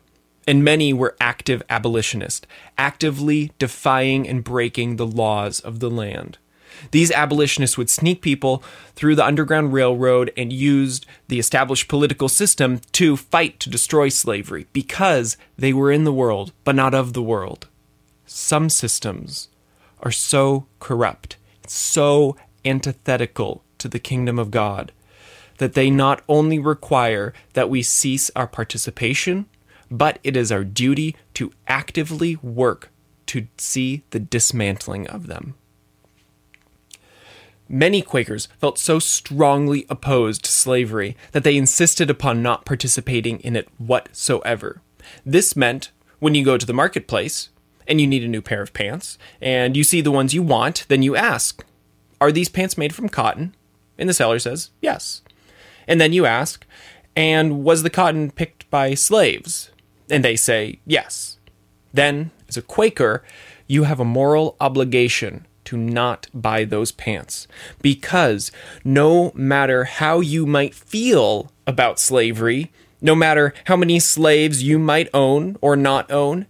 And 0.47 0.63
many 0.63 0.93
were 0.93 1.15
active 1.19 1.63
abolitionists, 1.69 2.45
actively 2.77 3.51
defying 3.57 4.27
and 4.27 4.43
breaking 4.43 4.95
the 4.95 5.07
laws 5.07 5.59
of 5.59 5.79
the 5.79 5.89
land. 5.89 6.37
These 6.91 7.11
abolitionists 7.11 7.77
would 7.77 7.89
sneak 7.89 8.21
people 8.21 8.63
through 8.95 9.15
the 9.15 9.25
Underground 9.25 9.73
Railroad 9.73 10.31
and 10.35 10.51
used 10.51 11.05
the 11.27 11.39
established 11.39 11.87
political 11.87 12.29
system 12.29 12.81
to 12.93 13.17
fight 13.17 13.59
to 13.61 13.69
destroy 13.69 14.09
slavery 14.09 14.67
because 14.73 15.37
they 15.57 15.73
were 15.73 15.91
in 15.91 16.03
the 16.03 16.13
world, 16.13 16.51
but 16.63 16.75
not 16.75 16.93
of 16.93 17.13
the 17.13 17.23
world. 17.23 17.67
Some 18.25 18.69
systems 18.69 19.47
are 20.01 20.11
so 20.11 20.65
corrupt, 20.79 21.37
so 21.67 22.35
antithetical 22.63 23.63
to 23.77 23.87
the 23.87 23.99
kingdom 23.99 24.37
of 24.37 24.51
God, 24.51 24.91
that 25.57 25.73
they 25.73 25.89
not 25.89 26.21
only 26.27 26.59
require 26.59 27.33
that 27.53 27.69
we 27.69 27.81
cease 27.81 28.29
our 28.35 28.47
participation, 28.47 29.45
but 29.97 30.19
it 30.23 30.35
is 30.35 30.51
our 30.51 30.63
duty 30.63 31.15
to 31.35 31.51
actively 31.67 32.35
work 32.37 32.89
to 33.27 33.47
see 33.57 34.03
the 34.09 34.19
dismantling 34.19 35.07
of 35.07 35.27
them. 35.27 35.55
Many 37.67 38.01
Quakers 38.01 38.47
felt 38.59 38.77
so 38.77 38.99
strongly 38.99 39.85
opposed 39.89 40.45
to 40.45 40.51
slavery 40.51 41.17
that 41.31 41.43
they 41.43 41.57
insisted 41.57 42.09
upon 42.09 42.43
not 42.43 42.65
participating 42.65 43.39
in 43.39 43.55
it 43.55 43.67
whatsoever. 43.79 44.81
This 45.25 45.55
meant 45.55 45.91
when 46.19 46.35
you 46.35 46.45
go 46.45 46.57
to 46.57 46.65
the 46.65 46.73
marketplace 46.73 47.49
and 47.87 47.99
you 47.99 48.05
need 48.05 48.23
a 48.23 48.27
new 48.27 48.41
pair 48.41 48.61
of 48.61 48.73
pants 48.73 49.17
and 49.41 49.75
you 49.75 49.83
see 49.83 50.01
the 50.01 50.11
ones 50.11 50.33
you 50.33 50.43
want, 50.43 50.85
then 50.89 51.01
you 51.01 51.15
ask, 51.15 51.65
Are 52.21 52.31
these 52.31 52.49
pants 52.49 52.77
made 52.77 52.93
from 52.93 53.09
cotton? 53.09 53.55
And 53.97 54.07
the 54.07 54.13
seller 54.13 54.39
says, 54.39 54.69
Yes. 54.81 55.21
And 55.87 55.99
then 55.99 56.13
you 56.13 56.25
ask, 56.25 56.65
And 57.15 57.63
was 57.63 57.81
the 57.81 57.89
cotton 57.89 58.29
picked 58.29 58.69
by 58.69 58.93
slaves? 58.93 59.71
And 60.09 60.23
they 60.23 60.35
say, 60.35 60.79
Yes. 60.85 61.37
Then, 61.93 62.31
as 62.49 62.57
a 62.57 62.61
Quaker, 62.61 63.23
you 63.67 63.83
have 63.83 63.99
a 63.99 64.05
moral 64.05 64.55
obligation 64.59 65.47
to 65.65 65.77
not 65.77 66.27
buy 66.33 66.63
those 66.63 66.91
pants. 66.91 67.47
Because 67.81 68.51
no 68.83 69.31
matter 69.33 69.85
how 69.85 70.19
you 70.19 70.45
might 70.45 70.75
feel 70.75 71.51
about 71.65 71.99
slavery, 71.99 72.71
no 73.01 73.15
matter 73.15 73.53
how 73.65 73.75
many 73.75 73.99
slaves 73.99 74.63
you 74.63 74.79
might 74.79 75.09
own 75.13 75.57
or 75.61 75.75
not 75.75 76.11
own, 76.11 76.45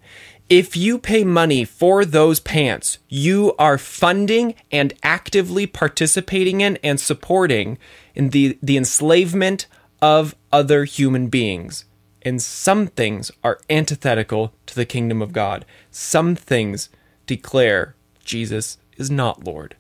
if 0.48 0.78
you 0.78 1.00
pay 1.00 1.24
money 1.24 1.66
for 1.66 2.06
those 2.06 2.40
pants, 2.40 3.00
you 3.10 3.56
are 3.58 3.80
funding 3.80 4.54
and 4.72 4.94
actively 5.02 5.66
participating 5.66 6.62
in 6.62 6.78
and 6.84 7.00
supporting 7.00 7.80
in 8.14 8.30
the, 8.30 8.58
the 8.62 8.78
enslavement 8.78 9.66
of 10.02 10.36
other 10.52 10.84
human 10.84 11.28
beings. 11.28 11.86
And 12.26 12.42
some 12.42 12.88
things 12.88 13.32
are 13.44 13.60
antithetical 13.70 14.52
to 14.66 14.76
the 14.76 14.86
kingdom 14.86 15.22
of 15.22 15.32
God. 15.32 15.64
Some 15.92 16.36
things 16.36 16.90
declare 17.28 17.96
Jesus 18.24 18.80
is 18.98 19.12
not 19.12 19.46
Lord. 19.46 19.76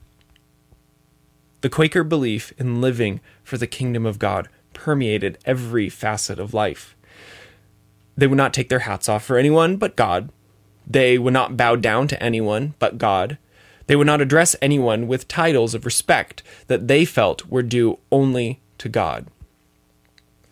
The 1.61 1.69
Quaker 1.69 2.03
belief 2.03 2.53
in 2.59 2.79
living 2.79 3.19
for 3.43 3.57
the 3.57 3.65
kingdom 3.65 4.05
of 4.05 4.19
God 4.19 4.47
permeated 4.73 5.39
every 5.45 5.89
facet 5.89 6.37
of 6.37 6.53
life. 6.53 6.95
They 8.15 8.27
would 8.27 8.37
not 8.37 8.53
take 8.53 8.69
their 8.69 8.79
hats 8.79 9.09
off 9.09 9.25
for 9.25 9.37
anyone 9.37 9.77
but 9.77 9.95
God. 9.95 10.29
They 10.85 11.17
would 11.17 11.33
not 11.33 11.57
bow 11.57 11.75
down 11.75 12.07
to 12.09 12.21
anyone 12.21 12.75
but 12.77 12.99
God. 12.99 13.39
They 13.87 13.95
would 13.95 14.07
not 14.07 14.21
address 14.21 14.55
anyone 14.61 15.07
with 15.07 15.27
titles 15.27 15.73
of 15.73 15.85
respect 15.85 16.43
that 16.67 16.87
they 16.87 17.05
felt 17.05 17.47
were 17.47 17.63
due 17.63 17.97
only 18.11 18.59
to 18.77 18.87
God. 18.87 19.27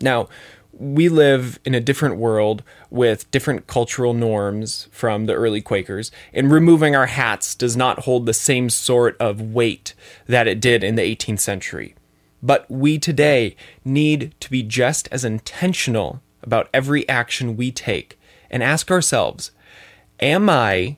Now, 0.02 0.28
we 0.74 1.08
live 1.08 1.60
in 1.64 1.76
a 1.76 1.80
different 1.80 2.18
world 2.18 2.64
with 2.90 3.30
different 3.32 3.68
cultural 3.68 4.14
norms 4.14 4.88
from 4.92 5.26
the 5.26 5.34
early 5.34 5.62
Quakers, 5.62 6.12
and 6.34 6.52
removing 6.52 6.96
our 6.96 7.06
hats 7.06 7.54
does 7.54 7.78
not 7.78 8.00
hold 8.00 8.26
the 8.26 8.34
same 8.34 8.70
sort 8.70 9.16
of 9.20 9.42
weight 9.42 9.94
that 10.28 10.48
it 10.48 10.60
did 10.60 10.84
in 10.84 10.96
the 10.96 11.04
18th 11.04 11.40
century. 11.40 11.96
But 12.42 12.70
we 12.70 12.98
today 12.98 13.56
need 13.86 14.34
to 14.42 14.50
be 14.50 14.64
just 14.64 15.08
as 15.12 15.24
intentional 15.24 16.22
about 16.42 16.70
every 16.74 17.08
action 17.08 17.56
we 17.56 17.72
take 17.72 18.20
and 18.50 18.62
ask 18.62 18.92
ourselves 18.92 19.52
Am 20.20 20.50
I, 20.50 20.98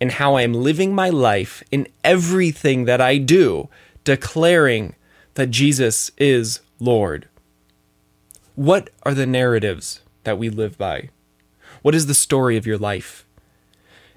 and 0.00 0.12
how 0.12 0.34
I 0.34 0.42
am 0.42 0.52
living 0.52 0.94
my 0.94 1.08
life 1.10 1.62
in 1.70 1.88
everything 2.04 2.84
that 2.84 3.00
I 3.00 3.18
do, 3.18 3.68
declaring 4.04 4.94
that 5.34 5.50
Jesus 5.50 6.10
is 6.18 6.60
Lord? 6.78 7.28
What 8.56 8.88
are 9.02 9.12
the 9.12 9.26
narratives 9.26 10.00
that 10.24 10.38
we 10.38 10.48
live 10.48 10.78
by? 10.78 11.10
What 11.82 11.94
is 11.94 12.06
the 12.06 12.14
story 12.14 12.56
of 12.56 12.66
your 12.66 12.78
life? 12.78 13.26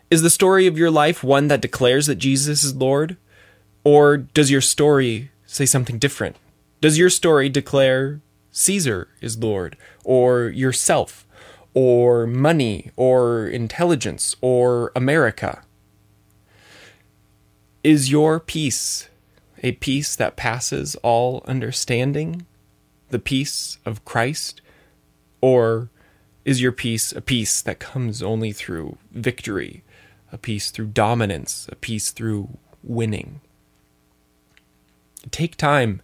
Is 0.09 0.21
the 0.21 0.29
story 0.29 0.65
of 0.65 0.77
your 0.77 0.89
life 0.89 1.25
one 1.25 1.49
that 1.49 1.59
declares 1.59 2.05
that 2.05 2.15
Jesus 2.15 2.63
is 2.63 2.73
Lord? 2.73 3.17
Or 3.83 4.15
does 4.15 4.49
your 4.49 4.61
story 4.61 5.31
say 5.45 5.65
something 5.65 5.99
different? 5.99 6.37
Does 6.79 6.97
your 6.97 7.09
story 7.09 7.49
declare 7.49 8.21
Caesar 8.51 9.09
is 9.19 9.37
Lord, 9.37 9.75
or 10.05 10.47
yourself, 10.47 11.27
or 11.73 12.25
money, 12.25 12.91
or 12.95 13.45
intelligence, 13.45 14.37
or 14.39 14.93
America? 14.95 15.63
Is 17.83 18.09
your 18.09 18.39
peace 18.39 19.09
a 19.61 19.73
peace 19.73 20.15
that 20.15 20.37
passes 20.37 20.95
all 21.03 21.43
understanding? 21.45 22.45
The 23.09 23.19
peace 23.19 23.77
of 23.85 24.05
Christ? 24.05 24.61
Or 25.41 25.89
is 26.45 26.61
your 26.61 26.71
peace 26.71 27.11
a 27.11 27.21
peace 27.21 27.61
that 27.61 27.79
comes 27.79 28.23
only 28.23 28.51
through 28.51 28.97
victory, 29.11 29.83
a 30.31 30.37
peace 30.37 30.71
through 30.71 30.87
dominance, 30.87 31.67
a 31.71 31.75
peace 31.75 32.11
through 32.11 32.57
winning? 32.83 33.41
Take 35.31 35.55
time 35.55 36.01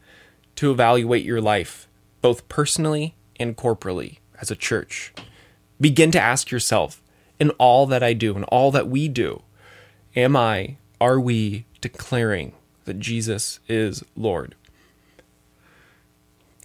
to 0.55 0.71
evaluate 0.71 1.23
your 1.23 1.41
life, 1.41 1.87
both 2.21 2.47
personally 2.49 3.15
and 3.37 3.55
corporally, 3.55 4.19
as 4.41 4.51
a 4.51 4.55
church. 4.55 5.13
Begin 5.79 6.11
to 6.11 6.21
ask 6.21 6.51
yourself, 6.51 7.01
in 7.39 7.49
all 7.51 7.85
that 7.87 8.03
I 8.03 8.13
do 8.13 8.35
and 8.35 8.45
all 8.45 8.71
that 8.71 8.87
we 8.87 9.07
do, 9.07 9.41
am 10.15 10.35
I, 10.35 10.77
are 11.01 11.19
we 11.19 11.65
declaring 11.81 12.53
that 12.85 12.99
Jesus 12.99 13.59
is 13.67 14.03
Lord? 14.15 14.55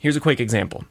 Here's 0.00 0.16
a 0.16 0.20
quick 0.20 0.40
example. 0.40 0.86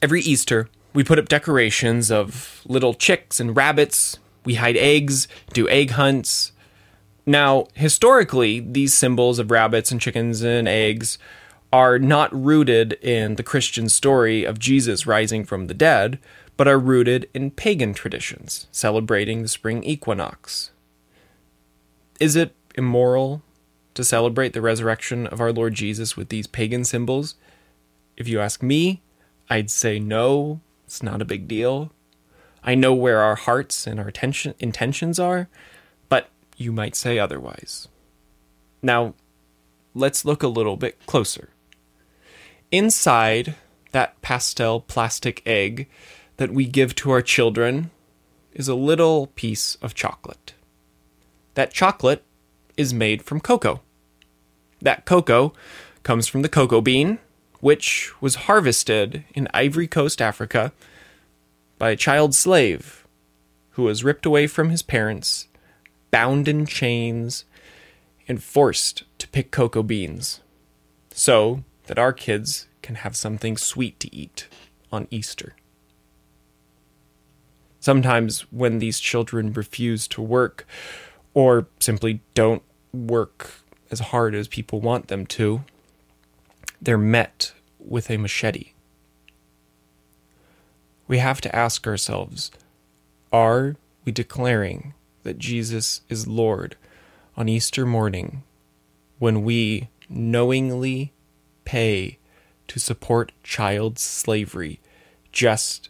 Every 0.00 0.20
Easter, 0.20 0.68
we 0.94 1.02
put 1.02 1.18
up 1.18 1.28
decorations 1.28 2.08
of 2.08 2.62
little 2.64 2.94
chicks 2.94 3.40
and 3.40 3.56
rabbits. 3.56 4.16
We 4.44 4.54
hide 4.54 4.76
eggs, 4.76 5.26
do 5.52 5.68
egg 5.68 5.90
hunts. 5.90 6.52
Now, 7.26 7.66
historically, 7.74 8.60
these 8.60 8.94
symbols 8.94 9.40
of 9.40 9.50
rabbits 9.50 9.90
and 9.90 10.00
chickens 10.00 10.40
and 10.42 10.68
eggs 10.68 11.18
are 11.72 11.98
not 11.98 12.32
rooted 12.32 12.92
in 13.02 13.34
the 13.34 13.42
Christian 13.42 13.88
story 13.88 14.44
of 14.44 14.60
Jesus 14.60 15.04
rising 15.04 15.44
from 15.44 15.66
the 15.66 15.74
dead, 15.74 16.20
but 16.56 16.68
are 16.68 16.78
rooted 16.78 17.28
in 17.34 17.50
pagan 17.50 17.92
traditions, 17.92 18.68
celebrating 18.70 19.42
the 19.42 19.48
spring 19.48 19.82
equinox. 19.82 20.70
Is 22.20 22.36
it 22.36 22.54
immoral 22.76 23.42
to 23.94 24.04
celebrate 24.04 24.52
the 24.52 24.62
resurrection 24.62 25.26
of 25.26 25.40
our 25.40 25.52
Lord 25.52 25.74
Jesus 25.74 26.16
with 26.16 26.28
these 26.28 26.46
pagan 26.46 26.84
symbols? 26.84 27.34
If 28.20 28.28
you 28.28 28.38
ask 28.38 28.62
me, 28.62 29.00
I'd 29.48 29.70
say 29.70 29.98
no, 29.98 30.60
it's 30.84 31.02
not 31.02 31.22
a 31.22 31.24
big 31.24 31.48
deal. 31.48 31.90
I 32.62 32.74
know 32.74 32.92
where 32.92 33.20
our 33.20 33.34
hearts 33.34 33.86
and 33.86 33.98
our 33.98 34.10
tension, 34.10 34.52
intentions 34.58 35.18
are, 35.18 35.48
but 36.10 36.28
you 36.58 36.70
might 36.70 36.94
say 36.94 37.18
otherwise. 37.18 37.88
Now, 38.82 39.14
let's 39.94 40.26
look 40.26 40.42
a 40.42 40.48
little 40.48 40.76
bit 40.76 40.98
closer. 41.06 41.48
Inside 42.70 43.54
that 43.92 44.20
pastel 44.20 44.82
plastic 44.82 45.42
egg 45.46 45.88
that 46.36 46.52
we 46.52 46.66
give 46.66 46.94
to 46.96 47.10
our 47.12 47.22
children 47.22 47.90
is 48.52 48.68
a 48.68 48.74
little 48.74 49.28
piece 49.28 49.76
of 49.76 49.94
chocolate. 49.94 50.52
That 51.54 51.72
chocolate 51.72 52.22
is 52.76 52.92
made 52.92 53.22
from 53.22 53.40
cocoa. 53.40 53.80
That 54.82 55.06
cocoa 55.06 55.54
comes 56.02 56.28
from 56.28 56.42
the 56.42 56.50
cocoa 56.50 56.82
bean, 56.82 57.18
which 57.60 58.12
was 58.20 58.46
harvested 58.46 59.24
in 59.34 59.48
Ivory 59.54 59.86
Coast, 59.86 60.20
Africa, 60.20 60.72
by 61.78 61.90
a 61.90 61.96
child 61.96 62.34
slave 62.34 63.06
who 63.72 63.84
was 63.84 64.04
ripped 64.04 64.26
away 64.26 64.46
from 64.46 64.70
his 64.70 64.82
parents, 64.82 65.48
bound 66.10 66.48
in 66.48 66.66
chains, 66.66 67.44
and 68.26 68.42
forced 68.42 69.04
to 69.18 69.28
pick 69.28 69.50
cocoa 69.50 69.82
beans 69.82 70.40
so 71.12 71.64
that 71.86 71.98
our 71.98 72.12
kids 72.12 72.66
can 72.82 72.96
have 72.96 73.16
something 73.16 73.56
sweet 73.56 73.98
to 74.00 74.14
eat 74.14 74.48
on 74.92 75.06
Easter. 75.10 75.54
Sometimes, 77.80 78.40
when 78.52 78.78
these 78.78 79.00
children 79.00 79.52
refuse 79.52 80.06
to 80.08 80.20
work 80.20 80.66
or 81.34 81.66
simply 81.78 82.20
don't 82.34 82.62
work 82.92 83.52
as 83.90 84.00
hard 84.00 84.34
as 84.34 84.48
people 84.48 84.80
want 84.80 85.08
them 85.08 85.24
to, 85.26 85.62
they're 86.80 86.98
met 86.98 87.52
with 87.78 88.10
a 88.10 88.16
machete. 88.16 88.72
We 91.06 91.18
have 91.18 91.40
to 91.42 91.54
ask 91.54 91.86
ourselves 91.86 92.50
Are 93.32 93.76
we 94.04 94.12
declaring 94.12 94.94
that 95.22 95.38
Jesus 95.38 96.00
is 96.08 96.26
Lord 96.26 96.76
on 97.36 97.48
Easter 97.48 97.84
morning 97.84 98.42
when 99.18 99.42
we 99.42 99.88
knowingly 100.08 101.12
pay 101.64 102.18
to 102.68 102.78
support 102.78 103.32
child 103.42 103.98
slavery 103.98 104.80
just 105.32 105.88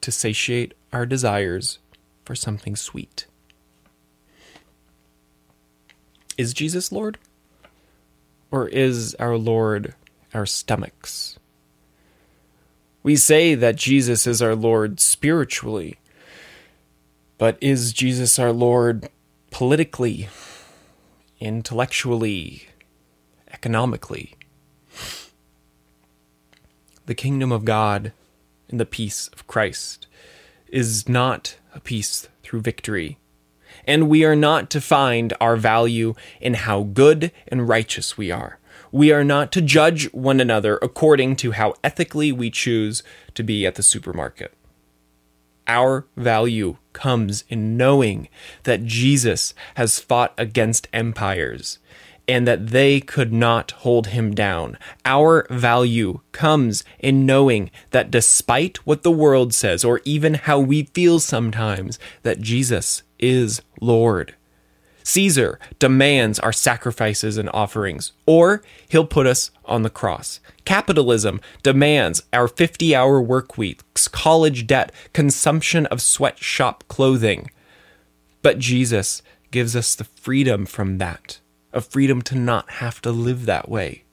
to 0.00 0.10
satiate 0.10 0.74
our 0.92 1.06
desires 1.06 1.78
for 2.24 2.34
something 2.34 2.76
sweet? 2.76 3.26
Is 6.36 6.54
Jesus 6.54 6.90
Lord? 6.90 7.18
Or 8.50 8.68
is 8.68 9.14
our 9.14 9.36
Lord 9.36 9.94
our 10.34 10.46
stomachs? 10.46 11.38
We 13.02 13.16
say 13.16 13.54
that 13.54 13.76
Jesus 13.76 14.26
is 14.26 14.40
our 14.40 14.54
Lord 14.54 15.00
spiritually, 15.00 15.98
but 17.36 17.58
is 17.60 17.92
Jesus 17.92 18.38
our 18.38 18.52
Lord 18.52 19.08
politically, 19.50 20.28
intellectually, 21.40 22.68
economically? 23.52 24.36
The 27.06 27.14
kingdom 27.16 27.50
of 27.50 27.64
God 27.64 28.12
and 28.68 28.78
the 28.78 28.86
peace 28.86 29.28
of 29.28 29.48
Christ 29.48 30.06
is 30.68 31.08
not 31.08 31.56
a 31.74 31.80
peace 31.80 32.28
through 32.42 32.60
victory, 32.60 33.18
and 33.86 34.08
we 34.08 34.24
are 34.24 34.36
not 34.36 34.70
to 34.70 34.80
find 34.80 35.34
our 35.40 35.56
value 35.56 36.14
in 36.40 36.54
how 36.54 36.84
good 36.84 37.32
and 37.48 37.68
righteous 37.68 38.16
we 38.16 38.30
are. 38.30 38.58
We 38.92 39.10
are 39.10 39.24
not 39.24 39.50
to 39.52 39.62
judge 39.62 40.12
one 40.12 40.38
another 40.38 40.78
according 40.82 41.36
to 41.36 41.52
how 41.52 41.74
ethically 41.82 42.30
we 42.30 42.50
choose 42.50 43.02
to 43.34 43.42
be 43.42 43.64
at 43.64 43.76
the 43.76 43.82
supermarket. 43.82 44.52
Our 45.66 46.06
value 46.14 46.76
comes 46.92 47.44
in 47.48 47.78
knowing 47.78 48.28
that 48.64 48.84
Jesus 48.84 49.54
has 49.76 49.98
fought 49.98 50.34
against 50.36 50.88
empires 50.92 51.78
and 52.28 52.46
that 52.46 52.68
they 52.68 53.00
could 53.00 53.32
not 53.32 53.70
hold 53.70 54.08
him 54.08 54.34
down. 54.34 54.76
Our 55.06 55.46
value 55.48 56.20
comes 56.32 56.84
in 56.98 57.24
knowing 57.24 57.70
that 57.90 58.10
despite 58.10 58.76
what 58.86 59.02
the 59.02 59.10
world 59.10 59.54
says, 59.54 59.84
or 59.84 60.02
even 60.04 60.34
how 60.34 60.60
we 60.60 60.84
feel 60.84 61.18
sometimes, 61.18 61.98
that 62.22 62.40
Jesus 62.40 63.02
is 63.18 63.62
Lord. 63.80 64.34
Caesar 65.04 65.58
demands 65.78 66.38
our 66.38 66.52
sacrifices 66.52 67.36
and 67.38 67.50
offerings, 67.52 68.12
or 68.26 68.62
he'll 68.88 69.06
put 69.06 69.26
us 69.26 69.50
on 69.64 69.82
the 69.82 69.90
cross. 69.90 70.40
Capitalism 70.64 71.40
demands 71.62 72.22
our 72.32 72.48
50 72.48 72.94
hour 72.94 73.20
work 73.20 73.58
weeks, 73.58 74.08
college 74.08 74.66
debt, 74.66 74.92
consumption 75.12 75.86
of 75.86 76.00
sweatshop 76.00 76.84
clothing. 76.88 77.50
But 78.42 78.58
Jesus 78.58 79.22
gives 79.50 79.76
us 79.76 79.94
the 79.94 80.04
freedom 80.04 80.66
from 80.66 80.98
that, 80.98 81.40
a 81.72 81.80
freedom 81.80 82.22
to 82.22 82.36
not 82.36 82.70
have 82.72 83.00
to 83.02 83.10
live 83.12 83.46
that 83.46 83.68
way. 83.68 84.04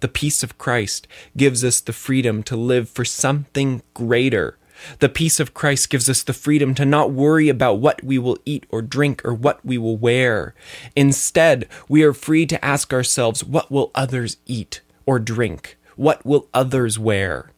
The 0.00 0.08
peace 0.08 0.42
of 0.42 0.58
Christ 0.58 1.08
gives 1.36 1.64
us 1.64 1.80
the 1.80 1.92
freedom 1.92 2.42
to 2.44 2.56
live 2.56 2.88
for 2.88 3.04
something 3.04 3.82
greater 3.94 4.56
the 4.98 5.08
peace 5.08 5.40
of 5.40 5.54
Christ 5.54 5.90
gives 5.90 6.08
us 6.08 6.22
the 6.22 6.32
freedom 6.32 6.74
to 6.74 6.84
not 6.84 7.12
worry 7.12 7.48
about 7.48 7.80
what 7.80 8.02
we 8.02 8.18
will 8.18 8.38
eat 8.44 8.66
or 8.70 8.82
drink 8.82 9.24
or 9.24 9.34
what 9.34 9.64
we 9.64 9.78
will 9.78 9.96
wear. 9.96 10.54
Instead, 10.94 11.68
we 11.88 12.02
are 12.02 12.12
free 12.12 12.46
to 12.46 12.64
ask 12.64 12.92
ourselves, 12.92 13.44
what 13.44 13.70
will 13.70 13.90
others 13.94 14.36
eat 14.46 14.80
or 15.06 15.18
drink? 15.18 15.76
What 15.96 16.24
will 16.24 16.48
others 16.54 16.98
wear? 16.98 17.52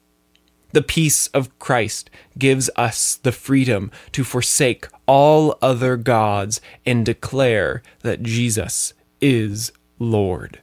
The 0.73 0.83
peace 0.83 1.27
of 1.29 1.59
Christ 1.59 2.11
gives 2.39 2.71
us 2.77 3.17
the 3.17 3.33
freedom 3.33 3.91
to 4.13 4.23
forsake 4.23 4.87
all 5.07 5.59
other 5.61 5.97
gods 5.97 6.61
and 6.87 7.05
declare 7.05 7.83
that 8.03 8.23
Jesus 8.23 8.95
is 9.21 9.73
Lord. 9.99 10.63